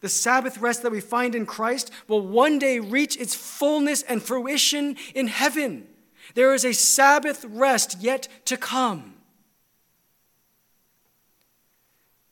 [0.00, 4.22] The Sabbath rest that we find in Christ will one day reach its fullness and
[4.22, 5.86] fruition in heaven.
[6.34, 9.14] There is a Sabbath rest yet to come.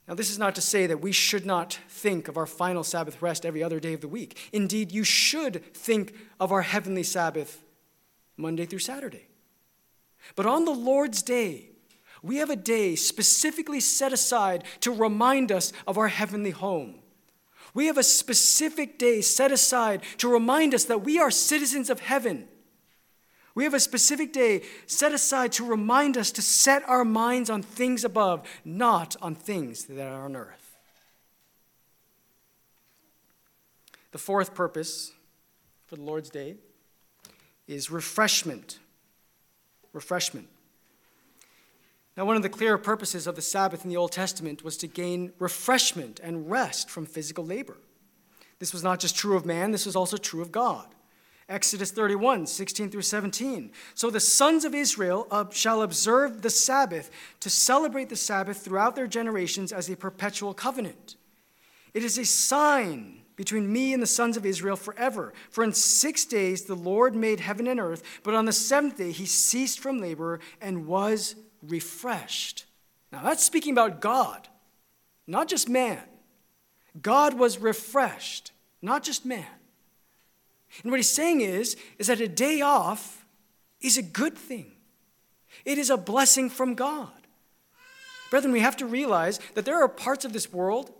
[0.06, 3.22] Now, this is not to say that we should not think of our final Sabbath
[3.22, 4.50] rest every other day of the week.
[4.52, 7.62] Indeed, you should think of our heavenly Sabbath
[8.36, 9.28] Monday through Saturday.
[10.36, 11.70] But on the Lord's day,
[12.22, 16.96] we have a day specifically set aside to remind us of our heavenly home.
[17.74, 22.00] We have a specific day set aside to remind us that we are citizens of
[22.00, 22.48] heaven
[23.54, 27.62] we have a specific day set aside to remind us to set our minds on
[27.62, 30.76] things above, not on things that are on earth.
[34.10, 35.12] The fourth purpose
[35.86, 36.56] for the Lord's Day
[37.68, 38.78] is refreshment.
[39.92, 40.48] Refreshment.
[42.16, 44.86] Now, one of the clear purposes of the Sabbath in the Old Testament was to
[44.86, 47.76] gain refreshment and rest from physical labor.
[48.60, 50.86] This was not just true of man, this was also true of God.
[51.48, 53.70] Exodus 31, 16 through 17.
[53.94, 58.96] So the sons of Israel uh, shall observe the Sabbath to celebrate the Sabbath throughout
[58.96, 61.16] their generations as a perpetual covenant.
[61.92, 65.34] It is a sign between me and the sons of Israel forever.
[65.50, 69.10] For in six days the Lord made heaven and earth, but on the seventh day
[69.10, 71.34] he ceased from labor and was
[71.66, 72.64] refreshed.
[73.12, 74.48] Now that's speaking about God,
[75.26, 76.02] not just man.
[77.00, 79.46] God was refreshed, not just man.
[80.82, 83.24] And what he's saying is, is that a day off
[83.80, 84.72] is a good thing.
[85.64, 87.10] It is a blessing from God.
[88.30, 90.92] Brethren, we have to realize that there are parts of this world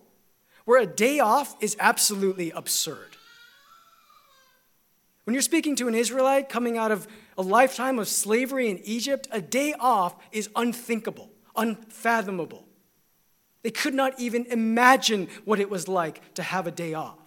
[0.65, 3.17] where a day off is absolutely absurd.
[5.25, 9.29] When you're speaking to an Israelite coming out of a lifetime of slavery in Egypt,
[9.31, 12.67] a day off is unthinkable, unfathomable.
[13.63, 17.19] They could not even imagine what it was like to have a day off.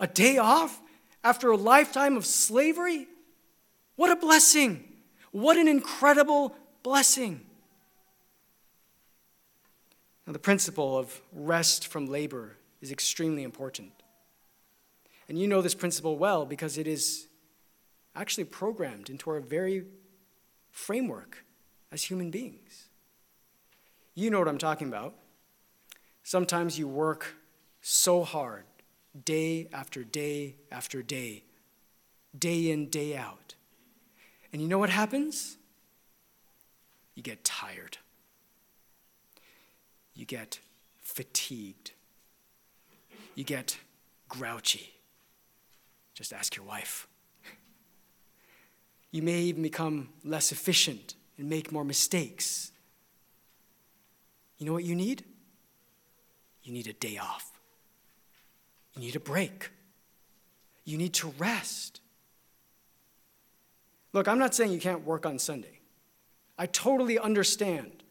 [0.00, 0.80] A day off
[1.22, 3.06] after a lifetime of slavery?
[3.96, 4.84] What a blessing!
[5.30, 7.42] What an incredible blessing!
[10.26, 13.92] Now, the principle of rest from labor is extremely important.
[15.28, 17.27] And you know this principle well because it is
[18.20, 19.84] actually programmed into our very
[20.70, 21.44] framework
[21.90, 22.88] as human beings.
[24.14, 25.14] You know what I'm talking about.
[26.22, 27.36] Sometimes you work
[27.80, 28.64] so hard
[29.24, 31.44] day after day after day,
[32.38, 33.54] day in, day out.
[34.52, 35.56] And you know what happens?
[37.14, 37.98] You get tired.
[40.14, 40.60] You get
[41.02, 41.92] fatigued.
[43.34, 43.78] You get
[44.28, 44.94] grouchy.
[46.14, 47.07] Just ask your wife.
[49.10, 52.72] You may even become less efficient and make more mistakes.
[54.58, 55.24] You know what you need?
[56.62, 57.52] You need a day off.
[58.94, 59.70] You need a break.
[60.84, 62.00] You need to rest.
[64.12, 65.80] Look, I'm not saying you can't work on Sunday.
[66.58, 68.02] I totally understand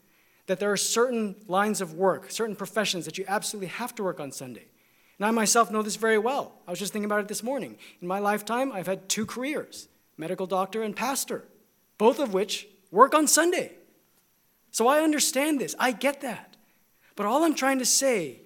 [0.46, 4.20] that there are certain lines of work, certain professions that you absolutely have to work
[4.20, 4.66] on Sunday.
[5.20, 6.54] And I myself know this very well.
[6.68, 7.78] I was just thinking about it this morning.
[8.02, 11.44] In my lifetime, I've had two careers medical doctor and pastor,
[11.98, 13.72] both of which work on Sunday.
[14.72, 15.76] So I understand this.
[15.80, 16.56] I get that.
[17.16, 18.42] But all I'm trying to say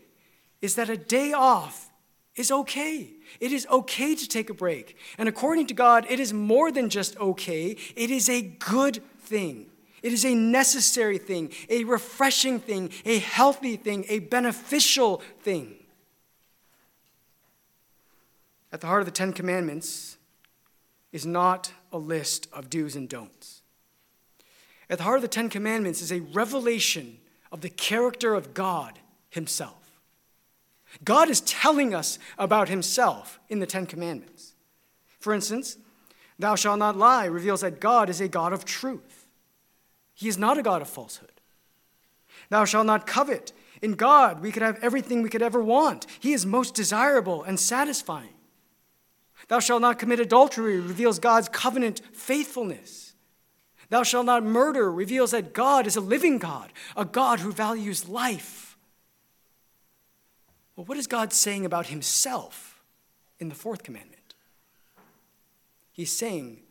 [0.61, 1.89] is that a day off
[2.35, 3.09] is okay.
[3.39, 4.95] It is okay to take a break.
[5.17, 9.67] And according to God, it is more than just okay, it is a good thing.
[10.01, 15.75] It is a necessary thing, a refreshing thing, a healthy thing, a beneficial thing.
[18.71, 20.17] At the heart of the Ten Commandments
[21.11, 23.61] is not a list of do's and don'ts.
[24.89, 27.17] At the heart of the Ten Commandments is a revelation
[27.51, 28.99] of the character of God
[29.29, 29.99] Himself.
[31.03, 34.53] God is telling us about Himself in the Ten Commandments.
[35.19, 35.77] For instance,
[36.41, 39.27] Thou shalt not lie reveals that God is a God of truth.
[40.15, 41.39] He is not a God of falsehood.
[42.49, 43.53] Thou shalt not covet.
[43.81, 46.07] In God, we could have everything we could ever want.
[46.19, 48.33] He is most desirable and satisfying.
[49.47, 53.13] Thou shalt not commit adultery reveals God's covenant faithfulness.
[53.89, 58.07] Thou shalt not murder reveals that God is a living God, a God who values
[58.07, 58.77] life.
[60.75, 62.81] Well, what is God saying about himself
[63.39, 64.33] in the fourth commandment?
[65.91, 66.61] He's saying,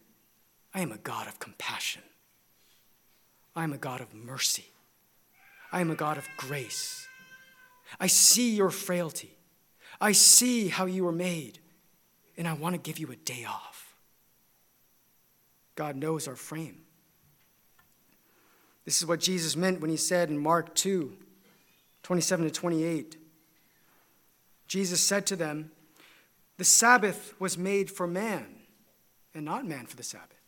[0.75, 2.03] I am a God of compassion.
[3.55, 4.73] I am a God of mercy.
[5.71, 7.07] I am a God of grace.
[8.01, 9.37] I see your frailty.
[10.01, 11.60] I see how you were made,
[12.41, 13.95] and I want to give you a day off.
[15.77, 16.81] God knows our frame.
[18.87, 21.13] This is what Jesus meant when he said in Mark 2
[22.03, 23.19] 27 to 28.
[24.67, 25.71] Jesus said to them,
[26.57, 28.47] The Sabbath was made for man,
[29.35, 30.41] and not man for the Sabbath.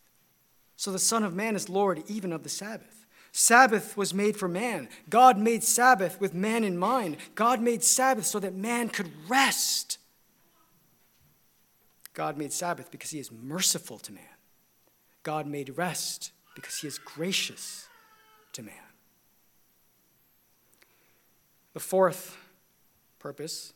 [0.77, 3.05] So the Son of Man is Lord even of the Sabbath.
[3.33, 4.89] Sabbath was made for man.
[5.11, 7.19] God made Sabbath with man in mind.
[7.35, 9.99] God made Sabbath so that man could rest.
[12.15, 14.25] God made Sabbath because he is merciful to man.
[15.23, 17.89] God made rest because he is gracious
[18.53, 18.75] to man.
[21.73, 22.37] The fourth
[23.19, 23.73] purpose,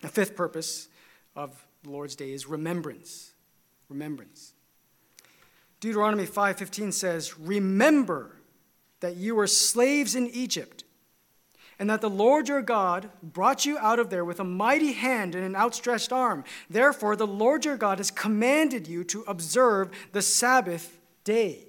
[0.00, 0.88] the fifth purpose
[1.36, 3.32] of the Lord's Day is remembrance.
[3.88, 4.54] Remembrance.
[5.80, 8.36] Deuteronomy 5:15 says, "Remember
[9.00, 10.81] that you were slaves in Egypt,
[11.82, 15.34] and that the Lord your God brought you out of there with a mighty hand
[15.34, 16.44] and an outstretched arm.
[16.70, 21.66] Therefore the Lord your God has commanded you to observe the Sabbath day."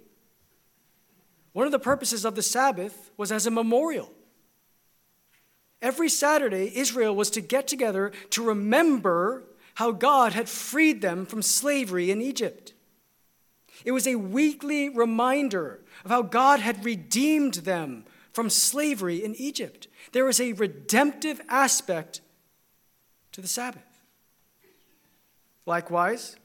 [1.54, 4.14] One of the purposes of the Sabbath was as a memorial.
[5.82, 11.42] Every Saturday, Israel was to get together to remember how God had freed them from
[11.42, 12.74] slavery in Egypt.
[13.84, 19.88] It was a weekly reminder of how God had redeemed them from slavery in Egypt.
[20.12, 22.22] There was a redemptive aspect
[23.32, 23.82] to the Sabbath.
[25.66, 26.36] Likewise,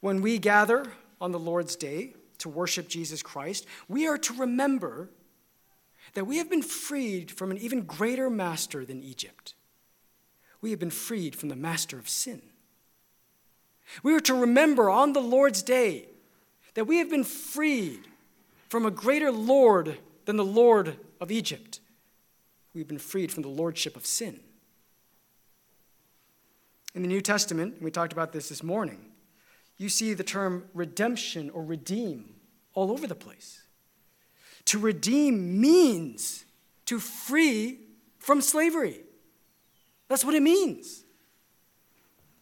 [0.00, 5.10] when we gather on the Lord's Day to worship Jesus Christ, we are to remember
[6.14, 9.54] that we have been freed from an even greater master than Egypt
[10.62, 12.40] we have been freed from the master of sin.
[14.02, 16.06] We are to remember on the Lord's day
[16.74, 18.06] that we have been freed
[18.68, 21.80] from a greater Lord than the Lord of Egypt.
[22.74, 24.40] We've been freed from the lordship of sin.
[26.94, 29.12] In the New Testament, and we talked about this this morning,
[29.78, 32.34] you see the term redemption or redeem
[32.74, 33.62] all over the place.
[34.66, 36.44] To redeem means
[36.86, 37.80] to free
[38.18, 39.00] from slavery.
[40.08, 41.04] That's what it means.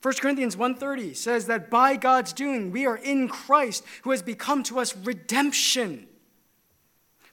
[0.03, 4.63] 1 Corinthians 1:30 says that by God's doing we are in Christ who has become
[4.65, 6.09] to us redemption.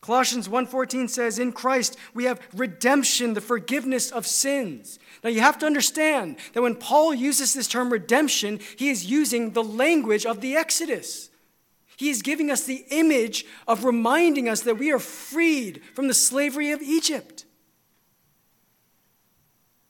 [0.02, 5.00] Colossians 1:14 says in Christ we have redemption, the forgiveness of sins.
[5.24, 9.52] Now you have to understand that when Paul uses this term redemption, he is using
[9.52, 11.30] the language of the Exodus.
[11.96, 16.14] He is giving us the image of reminding us that we are freed from the
[16.14, 17.46] slavery of Egypt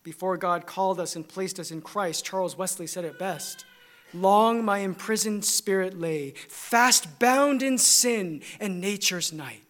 [0.08, 3.66] before God called us and placed us in Christ, Charles Wesley said it best.
[4.14, 9.66] Long my imprisoned spirit lay, fast bound in sin and nature's night.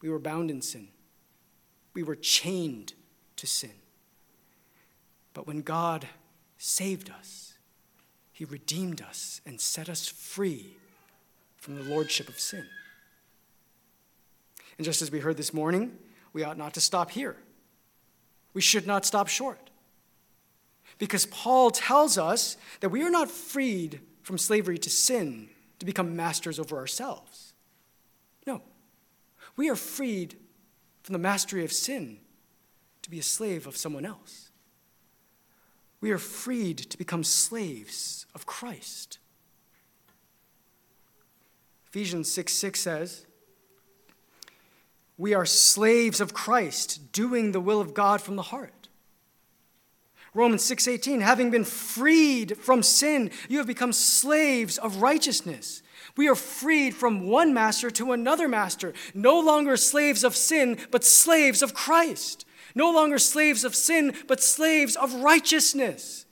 [0.00, 0.88] We were bound in sin.
[1.94, 2.94] We were chained
[3.36, 3.72] to sin.
[5.34, 6.06] But when God
[6.58, 7.54] saved us,
[8.32, 10.76] He redeemed us and set us free
[11.56, 12.66] from the lordship of sin.
[14.78, 15.98] And just as we heard this morning,
[16.32, 17.36] we ought not to stop here.
[18.54, 19.70] We should not stop short.
[20.98, 25.48] Because Paul tells us that we are not freed from slavery to sin
[25.78, 27.49] to become masters over ourselves.
[29.56, 30.36] We are freed
[31.02, 32.18] from the mastery of sin
[33.02, 34.50] to be a slave of someone else.
[36.00, 39.18] We are freed to become slaves of Christ.
[41.88, 43.26] Ephesians 6 6 says,
[45.20, 48.88] we are slaves of Christ, doing the will of God from the heart.
[50.32, 55.82] Romans 6:18 having been freed from sin you have become slaves of righteousness.
[56.16, 61.04] We are freed from one master to another master, no longer slaves of sin but
[61.04, 62.44] slaves of Christ.
[62.74, 66.26] No longer slaves of sin but slaves of righteousness.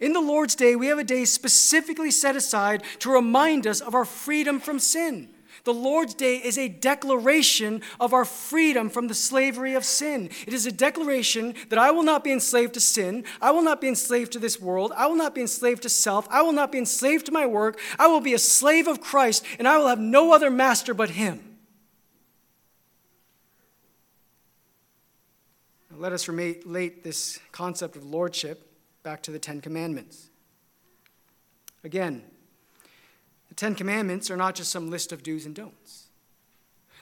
[0.00, 3.94] In the Lord's Day, we have a day specifically set aside to remind us of
[3.94, 5.33] our freedom from sin.
[5.64, 10.28] The Lord's Day is a declaration of our freedom from the slavery of sin.
[10.46, 13.24] It is a declaration that I will not be enslaved to sin.
[13.40, 14.92] I will not be enslaved to this world.
[14.94, 16.28] I will not be enslaved to self.
[16.30, 17.80] I will not be enslaved to my work.
[17.98, 21.10] I will be a slave of Christ, and I will have no other master but
[21.10, 21.56] Him.
[25.96, 28.70] Let us relate this concept of lordship
[29.02, 30.28] back to the Ten Commandments.
[31.84, 32.22] Again,
[33.54, 36.08] the Ten Commandments are not just some list of do's and don'ts.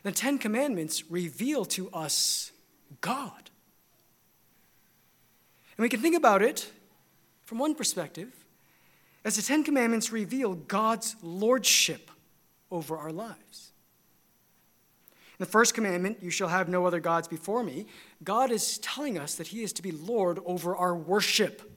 [0.02, 2.52] The Ten Commandments reveal to us
[3.00, 3.48] God.
[5.78, 6.70] And we can think about it
[7.44, 8.44] from one perspective
[9.24, 12.10] as the Ten Commandments reveal God's lordship
[12.70, 13.72] over our lives.
[15.38, 17.86] In the first commandment, you shall have no other gods before me,
[18.22, 21.71] God is telling us that He is to be Lord over our worship.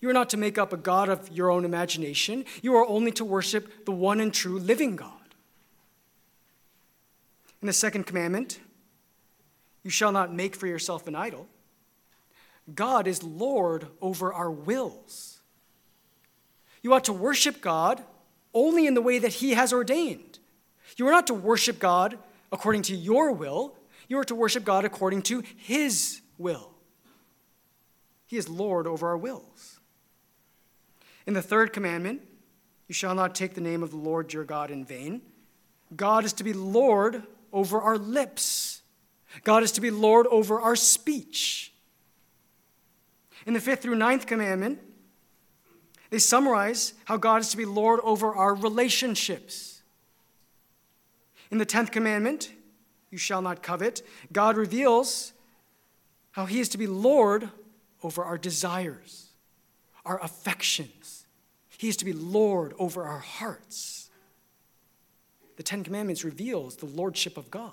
[0.00, 2.44] You are not to make up a God of your own imagination.
[2.62, 5.12] You are only to worship the one and true living God.
[7.60, 8.60] In the second commandment,
[9.82, 11.48] you shall not make for yourself an idol.
[12.74, 15.40] God is Lord over our wills.
[16.82, 18.02] You ought to worship God
[18.54, 20.38] only in the way that He has ordained.
[20.96, 22.18] You are not to worship God
[22.52, 23.74] according to your will,
[24.08, 26.70] you are to worship God according to His will.
[28.26, 29.77] He is Lord over our wills.
[31.28, 32.22] In the third commandment,
[32.86, 35.20] you shall not take the name of the Lord your God in vain.
[35.94, 37.22] God is to be Lord
[37.52, 38.80] over our lips,
[39.44, 41.74] God is to be Lord over our speech.
[43.44, 44.80] In the fifth through ninth commandment,
[46.08, 49.82] they summarize how God is to be Lord over our relationships.
[51.50, 52.52] In the tenth commandment,
[53.10, 54.00] you shall not covet,
[54.32, 55.34] God reveals
[56.30, 57.50] how he is to be Lord
[58.02, 59.32] over our desires,
[60.06, 61.17] our affections
[61.78, 64.10] he is to be Lord over our hearts.
[65.56, 67.72] The Ten Commandments reveals the lordship of God.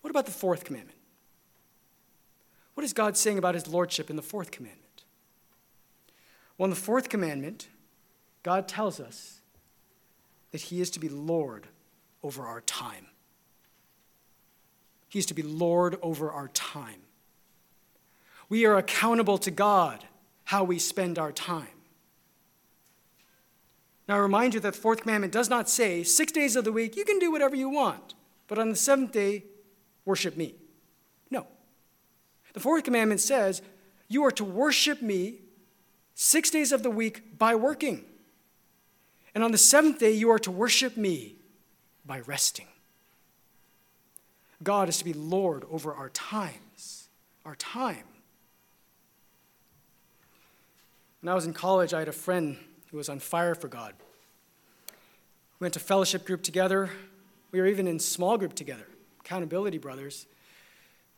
[0.00, 0.96] What about the fourth commandment?
[2.74, 5.02] What is God saying about his lordship in the fourth commandment?
[6.56, 7.68] Well, in the fourth commandment,
[8.44, 9.40] God tells us
[10.52, 11.66] that he is to be Lord
[12.22, 13.08] over our time.
[15.08, 17.00] He is to be Lord over our time.
[18.48, 20.04] We are accountable to God
[20.44, 21.66] how we spend our time.
[24.08, 26.72] Now, I remind you that the fourth commandment does not say, six days of the
[26.72, 28.14] week, you can do whatever you want,
[28.46, 29.44] but on the seventh day,
[30.06, 30.54] worship me.
[31.30, 31.46] No.
[32.54, 33.60] The fourth commandment says,
[34.08, 35.40] you are to worship me
[36.14, 38.06] six days of the week by working.
[39.34, 41.36] And on the seventh day, you are to worship me
[42.06, 42.66] by resting.
[44.62, 47.08] God is to be Lord over our times,
[47.44, 48.04] our time.
[51.20, 52.56] When I was in college, I had a friend
[52.90, 53.94] who was on fire for God.
[55.58, 56.90] We went to fellowship group together.
[57.50, 58.86] We were even in small group together,
[59.20, 60.26] accountability brothers.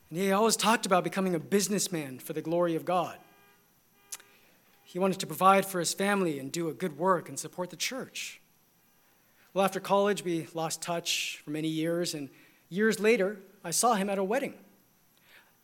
[0.09, 3.17] And he always talked about becoming a businessman for the glory of God.
[4.85, 7.77] He wanted to provide for his family and do a good work and support the
[7.77, 8.41] church.
[9.55, 12.29] Well, after college, we lost touch for many years, and
[12.69, 14.55] years later, I saw him at a wedding.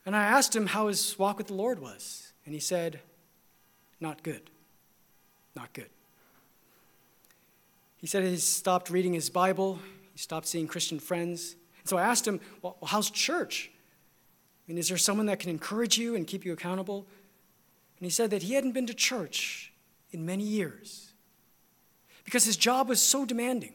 [0.04, 3.00] And I asked him how his walk with the Lord was, and he said,
[4.00, 4.50] Not good.
[5.57, 5.88] Not good.
[8.07, 9.80] He said he stopped reading his Bible,
[10.12, 11.57] he stopped seeing Christian friends.
[11.80, 13.68] And so I asked him, Well, how's church?
[13.68, 17.04] I mean, is there someone that can encourage you and keep you accountable?
[17.98, 19.72] And he said that he hadn't been to church
[20.12, 21.14] in many years
[22.24, 23.74] because his job was so demanding.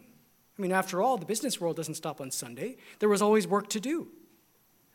[0.58, 3.68] I mean, after all, the business world doesn't stop on Sunday, there was always work
[3.72, 4.08] to do.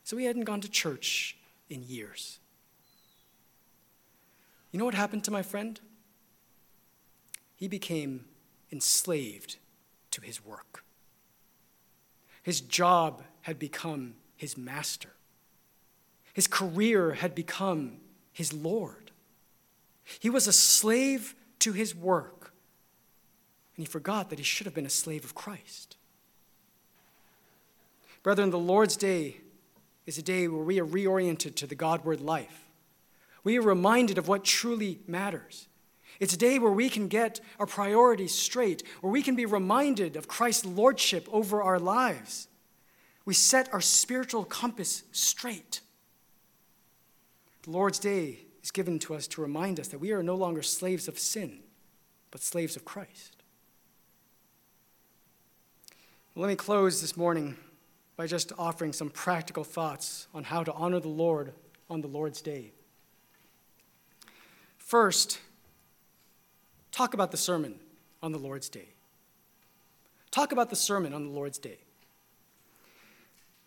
[0.03, 1.37] So he hadn't gone to church
[1.69, 2.39] in years.
[4.71, 5.79] You know what happened to my friend?
[7.55, 8.25] He became
[8.71, 9.57] enslaved
[10.11, 10.83] to his work.
[12.43, 15.13] His job had become his master.
[16.33, 17.97] His career had become
[18.31, 19.11] his Lord.
[20.19, 22.53] He was a slave to his work,
[23.75, 25.97] and he forgot that he should have been a slave of Christ.
[28.23, 29.37] Brethren, the Lord's Day
[30.05, 32.65] is a day where we are reoriented to the Godward life.
[33.43, 35.67] We are reminded of what truly matters.
[36.19, 40.15] It's a day where we can get our priorities straight, where we can be reminded
[40.15, 42.47] of Christ's lordship over our lives.
[43.25, 45.81] We set our spiritual compass straight.
[47.63, 50.61] The Lord's day is given to us to remind us that we are no longer
[50.63, 51.59] slaves of sin,
[52.31, 53.35] but slaves of Christ.
[56.35, 57.57] Let me close this morning
[58.15, 61.53] by just offering some practical thoughts on how to honor the Lord
[61.89, 62.71] on the Lord's day.
[64.77, 65.39] First,
[66.91, 67.79] talk about the sermon
[68.21, 68.89] on the Lord's Day.
[70.31, 71.77] Talk about the sermon on the Lord's Day.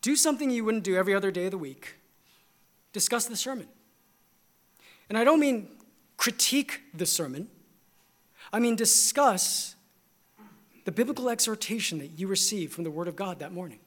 [0.02, 1.96] Do something you wouldn't do every other day of the week.
[2.92, 3.68] Discuss the sermon.
[5.08, 5.68] And I don't mean
[6.16, 7.48] critique the sermon,
[8.52, 9.74] I mean discuss
[10.84, 13.78] the biblical exhortation that you received from the Word of God that morning.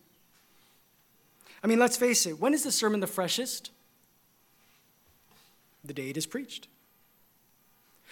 [1.64, 3.72] I mean, let's face it, when is the sermon the freshest?
[5.84, 6.68] The day it is preached.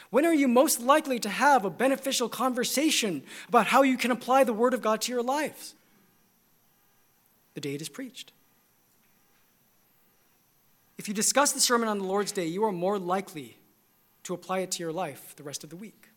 [0.10, 4.44] When are you most likely to have a beneficial conversation about how you can apply
[4.44, 5.76] the Word of God to your lives?
[7.54, 8.32] The day it is preached.
[10.98, 13.58] If you discuss the sermon on the Lord's Day, you are more likely
[14.24, 16.10] to apply it to your life the rest of the week.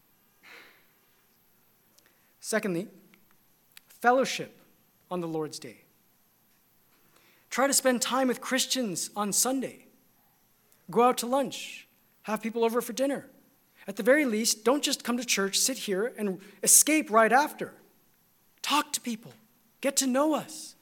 [2.41, 2.89] Secondly,
[3.89, 4.61] fellowship
[5.11, 5.79] on the Lord's Day.
[7.49, 9.87] Try to spend time with Christians on Sunday.
[10.91, 11.87] Go out to lunch,
[12.23, 13.27] have people over for dinner.
[13.87, 17.75] At the very least, don't just come to church, sit here, and escape right after.
[18.63, 19.33] Talk to people,
[19.81, 20.75] get to know us,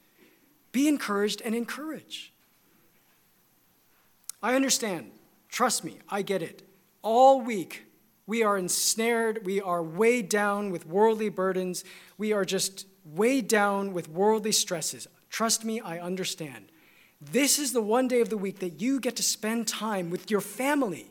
[0.70, 2.32] be encouraged and encourage.
[4.42, 5.11] I understand.
[5.48, 6.62] Trust me, I get it.
[7.03, 7.84] All week,
[8.26, 11.84] we are ensnared, we are weighed down with worldly burdens,
[12.16, 15.09] we are just weighed down with worldly stresses.
[15.28, 16.70] Trust me, I understand.
[17.20, 20.30] This is the one day of the week that you get to spend time with
[20.30, 21.11] your family.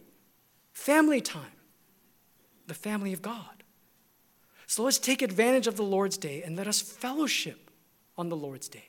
[0.73, 1.51] Family time.
[2.71, 3.65] The family of God.
[4.65, 7.69] So let's take advantage of the Lord's Day and let us fellowship
[8.17, 8.85] on the Lord's Day.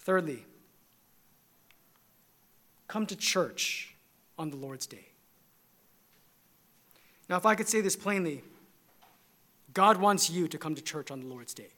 [0.00, 0.44] Thirdly,
[2.88, 3.94] come to church
[4.40, 5.06] on the Lord's Day.
[7.28, 8.42] Now, if I could say this plainly,
[9.72, 11.70] God wants you to come to church on the Lord's day.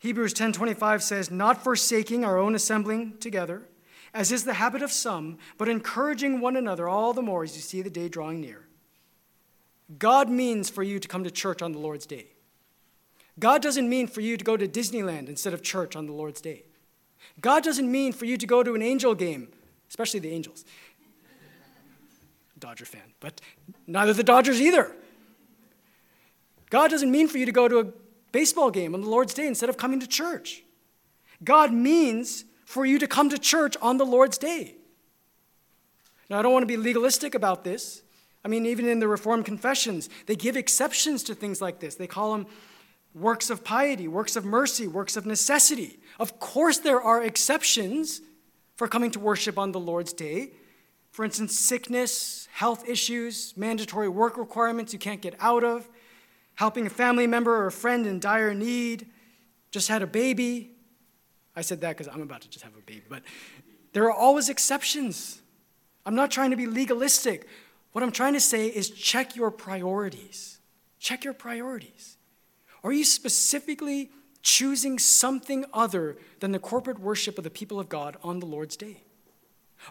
[0.00, 3.68] Hebrews 10:25 says, "Not forsaking our own assembling together,
[4.12, 7.62] as is the habit of some, but encouraging one another all the more as you
[7.62, 8.66] see the day drawing near."
[9.98, 12.28] God means for you to come to church on the Lord's day.
[13.38, 16.40] God doesn't mean for you to go to Disneyland instead of church on the Lord's
[16.40, 16.64] day.
[17.40, 19.48] God doesn't mean for you to go to an angel game,
[19.88, 20.64] especially the Angels.
[22.58, 23.40] Dodger fan, but
[23.86, 24.94] neither the Dodgers either.
[26.68, 27.84] God doesn't mean for you to go to a
[28.32, 30.62] baseball game on the Lord's Day instead of coming to church.
[31.42, 34.76] God means for you to come to church on the Lord's Day.
[36.28, 38.04] Now, I don't want to be legalistic about this.
[38.44, 41.96] I mean, even in the Reformed confessions, they give exceptions to things like this.
[41.96, 42.46] They call them
[43.12, 45.98] works of piety, works of mercy, works of necessity.
[46.20, 48.20] Of course, there are exceptions
[48.76, 50.52] for coming to worship on the Lord's Day,
[51.10, 55.88] for instance, sickness, health issues, mandatory work requirements you can't get out of,
[56.54, 59.08] helping a family member or a friend in dire need,
[59.72, 60.76] just had a baby.
[61.56, 63.22] I said that because I'm about to just have a baby, but
[63.92, 65.40] there are always exceptions.
[66.06, 67.46] I'm not trying to be legalistic.
[67.92, 70.58] What I'm trying to say is check your priorities.
[70.98, 72.16] Check your priorities.
[72.84, 74.10] Are you specifically
[74.42, 78.76] choosing something other than the corporate worship of the people of God on the Lord's
[78.76, 79.02] day?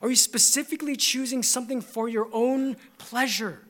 [0.02, 3.62] Are you specifically choosing something for your own pleasure?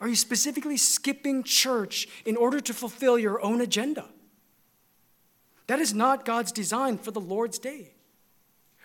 [0.00, 4.06] Are you specifically skipping church in order to fulfill your own agenda?
[5.68, 7.92] That is not God's design for the Lord's day.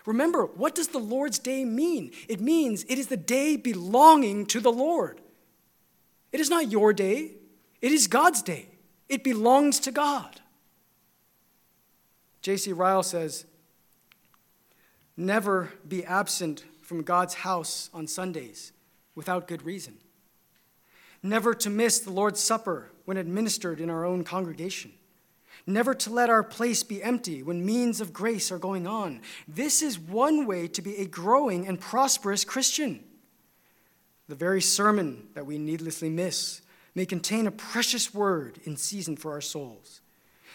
[0.06, 2.12] Remember, what does the Lord's day mean?
[2.28, 5.20] It means it is the day belonging to the Lord.
[6.30, 7.32] It is not your day,
[7.80, 8.68] it is God's day.
[9.08, 10.40] It belongs to God.
[12.42, 12.72] J.C.
[12.72, 13.44] Ryle says,
[15.16, 18.72] Never be absent from God's house on Sundays
[19.14, 19.98] without good reason.
[21.22, 24.92] Never to miss the Lord's Supper when administered in our own congregation.
[25.66, 29.22] Never to let our place be empty when means of grace are going on.
[29.48, 33.02] This is one way to be a growing and prosperous Christian.
[34.28, 36.62] The very sermon that we needlessly miss
[36.94, 40.00] may contain a precious word in season for our souls.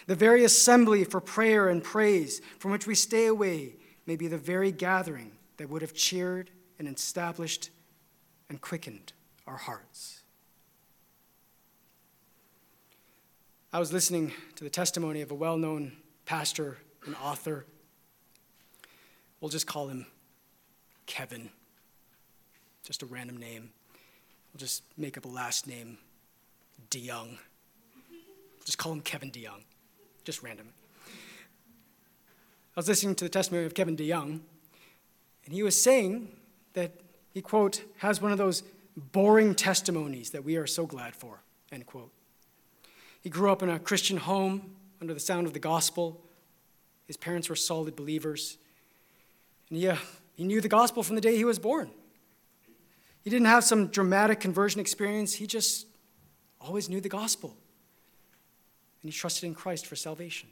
[0.06, 3.76] The very assembly for prayer and praise from which we stay away
[4.06, 7.70] may be the very gathering that would have cheered and established
[8.48, 9.12] and quickened
[9.46, 10.19] our hearts.
[13.72, 15.92] I was listening to the testimony of a well known
[16.26, 17.66] pastor and author.
[19.40, 20.06] We'll just call him
[21.06, 21.50] Kevin,
[22.82, 23.70] just a random name.
[24.52, 25.98] We'll just make up a last name,
[26.90, 27.38] DeYoung.
[28.64, 29.62] Just call him Kevin DeYoung,
[30.24, 30.66] just random.
[32.76, 34.40] I was listening to the testimony of Kevin DeYoung,
[35.44, 36.26] and he was saying
[36.72, 36.90] that
[37.32, 38.64] he, quote, has one of those
[38.96, 42.10] boring testimonies that we are so glad for, end quote.
[43.20, 46.20] He grew up in a Christian home under the sound of the gospel.
[47.06, 48.56] His parents were solid believers.
[49.68, 49.96] And he, uh,
[50.36, 51.90] he knew the gospel from the day he was born.
[53.22, 55.34] He didn't have some dramatic conversion experience.
[55.34, 55.86] He just
[56.60, 57.54] always knew the gospel.
[59.02, 60.48] And he trusted in Christ for salvation.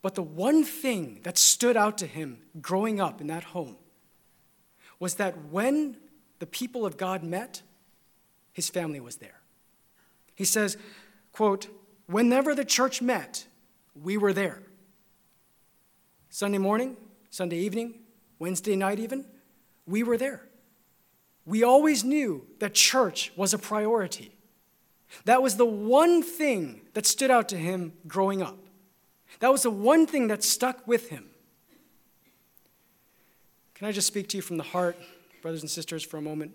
[0.00, 3.76] But the one thing that stood out to him growing up in that home
[4.98, 5.96] was that when
[6.40, 7.62] the people of God met,
[8.52, 9.40] his family was there.
[10.34, 10.76] He says,
[11.32, 11.68] quote,
[12.06, 13.46] whenever the church met,
[14.00, 14.62] we were there.
[16.30, 16.96] Sunday morning,
[17.30, 17.94] Sunday evening,
[18.38, 19.24] Wednesday night, even,
[19.86, 20.42] we were there.
[21.44, 24.32] We always knew that church was a priority.
[25.24, 28.58] That was the one thing that stood out to him growing up.
[29.40, 31.26] That was the one thing that stuck with him.
[33.74, 34.96] Can I just speak to you from the heart,
[35.42, 36.54] brothers and sisters, for a moment?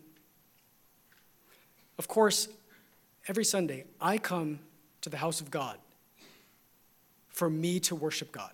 [2.00, 2.48] Of course,
[3.28, 4.60] every Sunday, I come
[5.02, 5.78] to the house of God
[7.30, 8.52] for me to worship God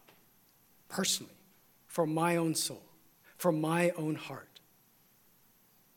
[0.90, 1.34] personally,
[1.88, 2.84] for my own soul,
[3.38, 4.60] for my own heart,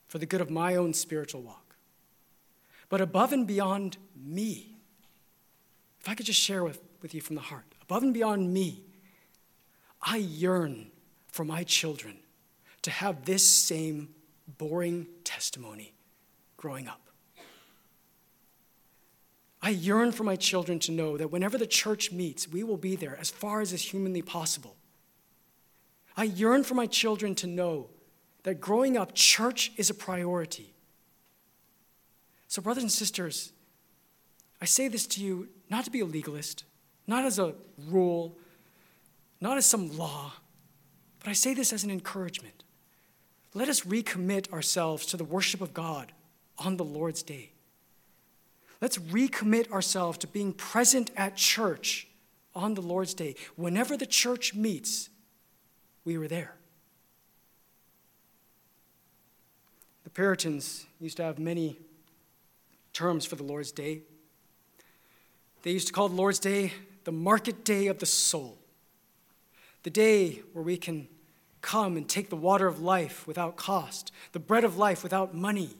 [0.08, 1.76] for the good of my own spiritual walk.
[2.88, 4.76] But above and beyond me,
[6.00, 8.84] if I could just share with, with you from the heart, above and beyond me,
[10.00, 10.90] I yearn
[11.26, 12.18] for my children
[12.82, 14.14] to have this same
[14.58, 15.92] boring testimony
[16.56, 17.05] growing up.
[19.66, 22.94] I yearn for my children to know that whenever the church meets, we will be
[22.94, 24.76] there as far as is humanly possible.
[26.16, 27.88] I yearn for my children to know
[28.44, 30.72] that growing up, church is a priority.
[32.46, 33.52] So, brothers and sisters,
[34.62, 36.62] I say this to you not to be a legalist,
[37.08, 37.52] not as a
[37.88, 38.38] rule,
[39.40, 40.34] not as some law,
[41.18, 42.62] but I say this as an encouragement.
[43.52, 46.12] Let us recommit ourselves to the worship of God
[46.56, 47.50] on the Lord's day.
[48.80, 52.08] Let's recommit ourselves to being present at church
[52.54, 53.34] on the Lord's day.
[53.56, 55.08] Whenever the church meets,
[56.04, 56.54] we were there.
[60.04, 61.78] The Puritans used to have many
[62.92, 64.02] terms for the Lord's day.
[65.62, 66.72] They used to call the Lord's day
[67.04, 68.58] the market day of the soul,
[69.84, 71.08] the day where we can
[71.60, 75.70] come and take the water of life without cost, the bread of life without money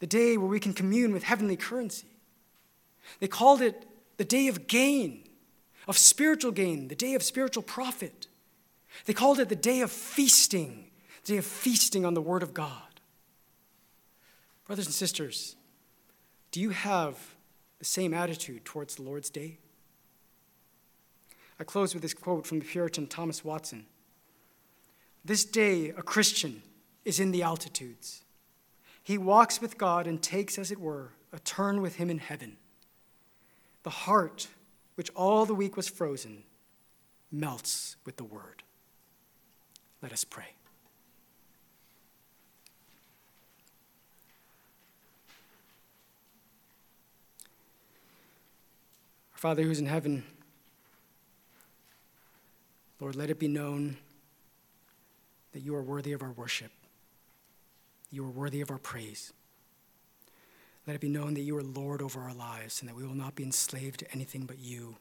[0.00, 2.08] the day where we can commune with heavenly currency.
[3.20, 3.86] They called it
[4.16, 5.24] the day of gain,
[5.86, 8.26] of spiritual gain, the day of spiritual profit.
[9.04, 10.90] They called it the day of feasting,
[11.24, 13.00] the day of feasting on the Word of God.
[14.66, 15.56] Brothers and sisters,
[16.50, 17.16] do you have
[17.78, 19.58] the same attitude towards the Lord's day?
[21.58, 23.86] I close with this quote from the Puritan Thomas Watson
[25.24, 26.62] This day, a Christian
[27.04, 28.22] is in the altitudes.
[29.10, 32.58] He walks with God and takes, as it were, a turn with Him in heaven.
[33.82, 34.46] The heart,
[34.94, 36.44] which all the week was frozen,
[37.32, 38.62] melts with the Word.
[40.00, 40.44] Let us pray.
[49.32, 50.22] Our Father who's in heaven,
[53.00, 53.96] Lord, let it be known
[55.50, 56.70] that you are worthy of our worship.
[58.10, 59.32] You are worthy of our praise.
[60.86, 63.14] Let it be known that you are Lord over our lives and that we will
[63.14, 64.96] not be enslaved to anything but you,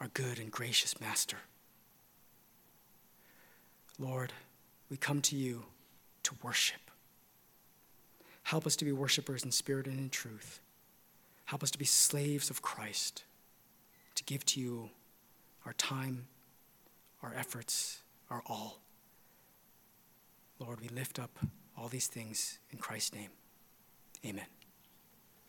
[0.00, 1.36] our good and gracious Master.
[3.98, 4.32] Lord,
[4.88, 5.64] we come to you
[6.22, 6.80] to worship.
[8.44, 10.60] Help us to be worshipers in spirit and in truth.
[11.44, 13.24] Help us to be slaves of Christ,
[14.14, 14.90] to give to you
[15.66, 16.26] our time,
[17.22, 18.78] our efforts, our all.
[20.58, 21.38] Lord, we lift up
[21.76, 23.30] all these things in Christ's name.
[24.24, 24.46] Amen.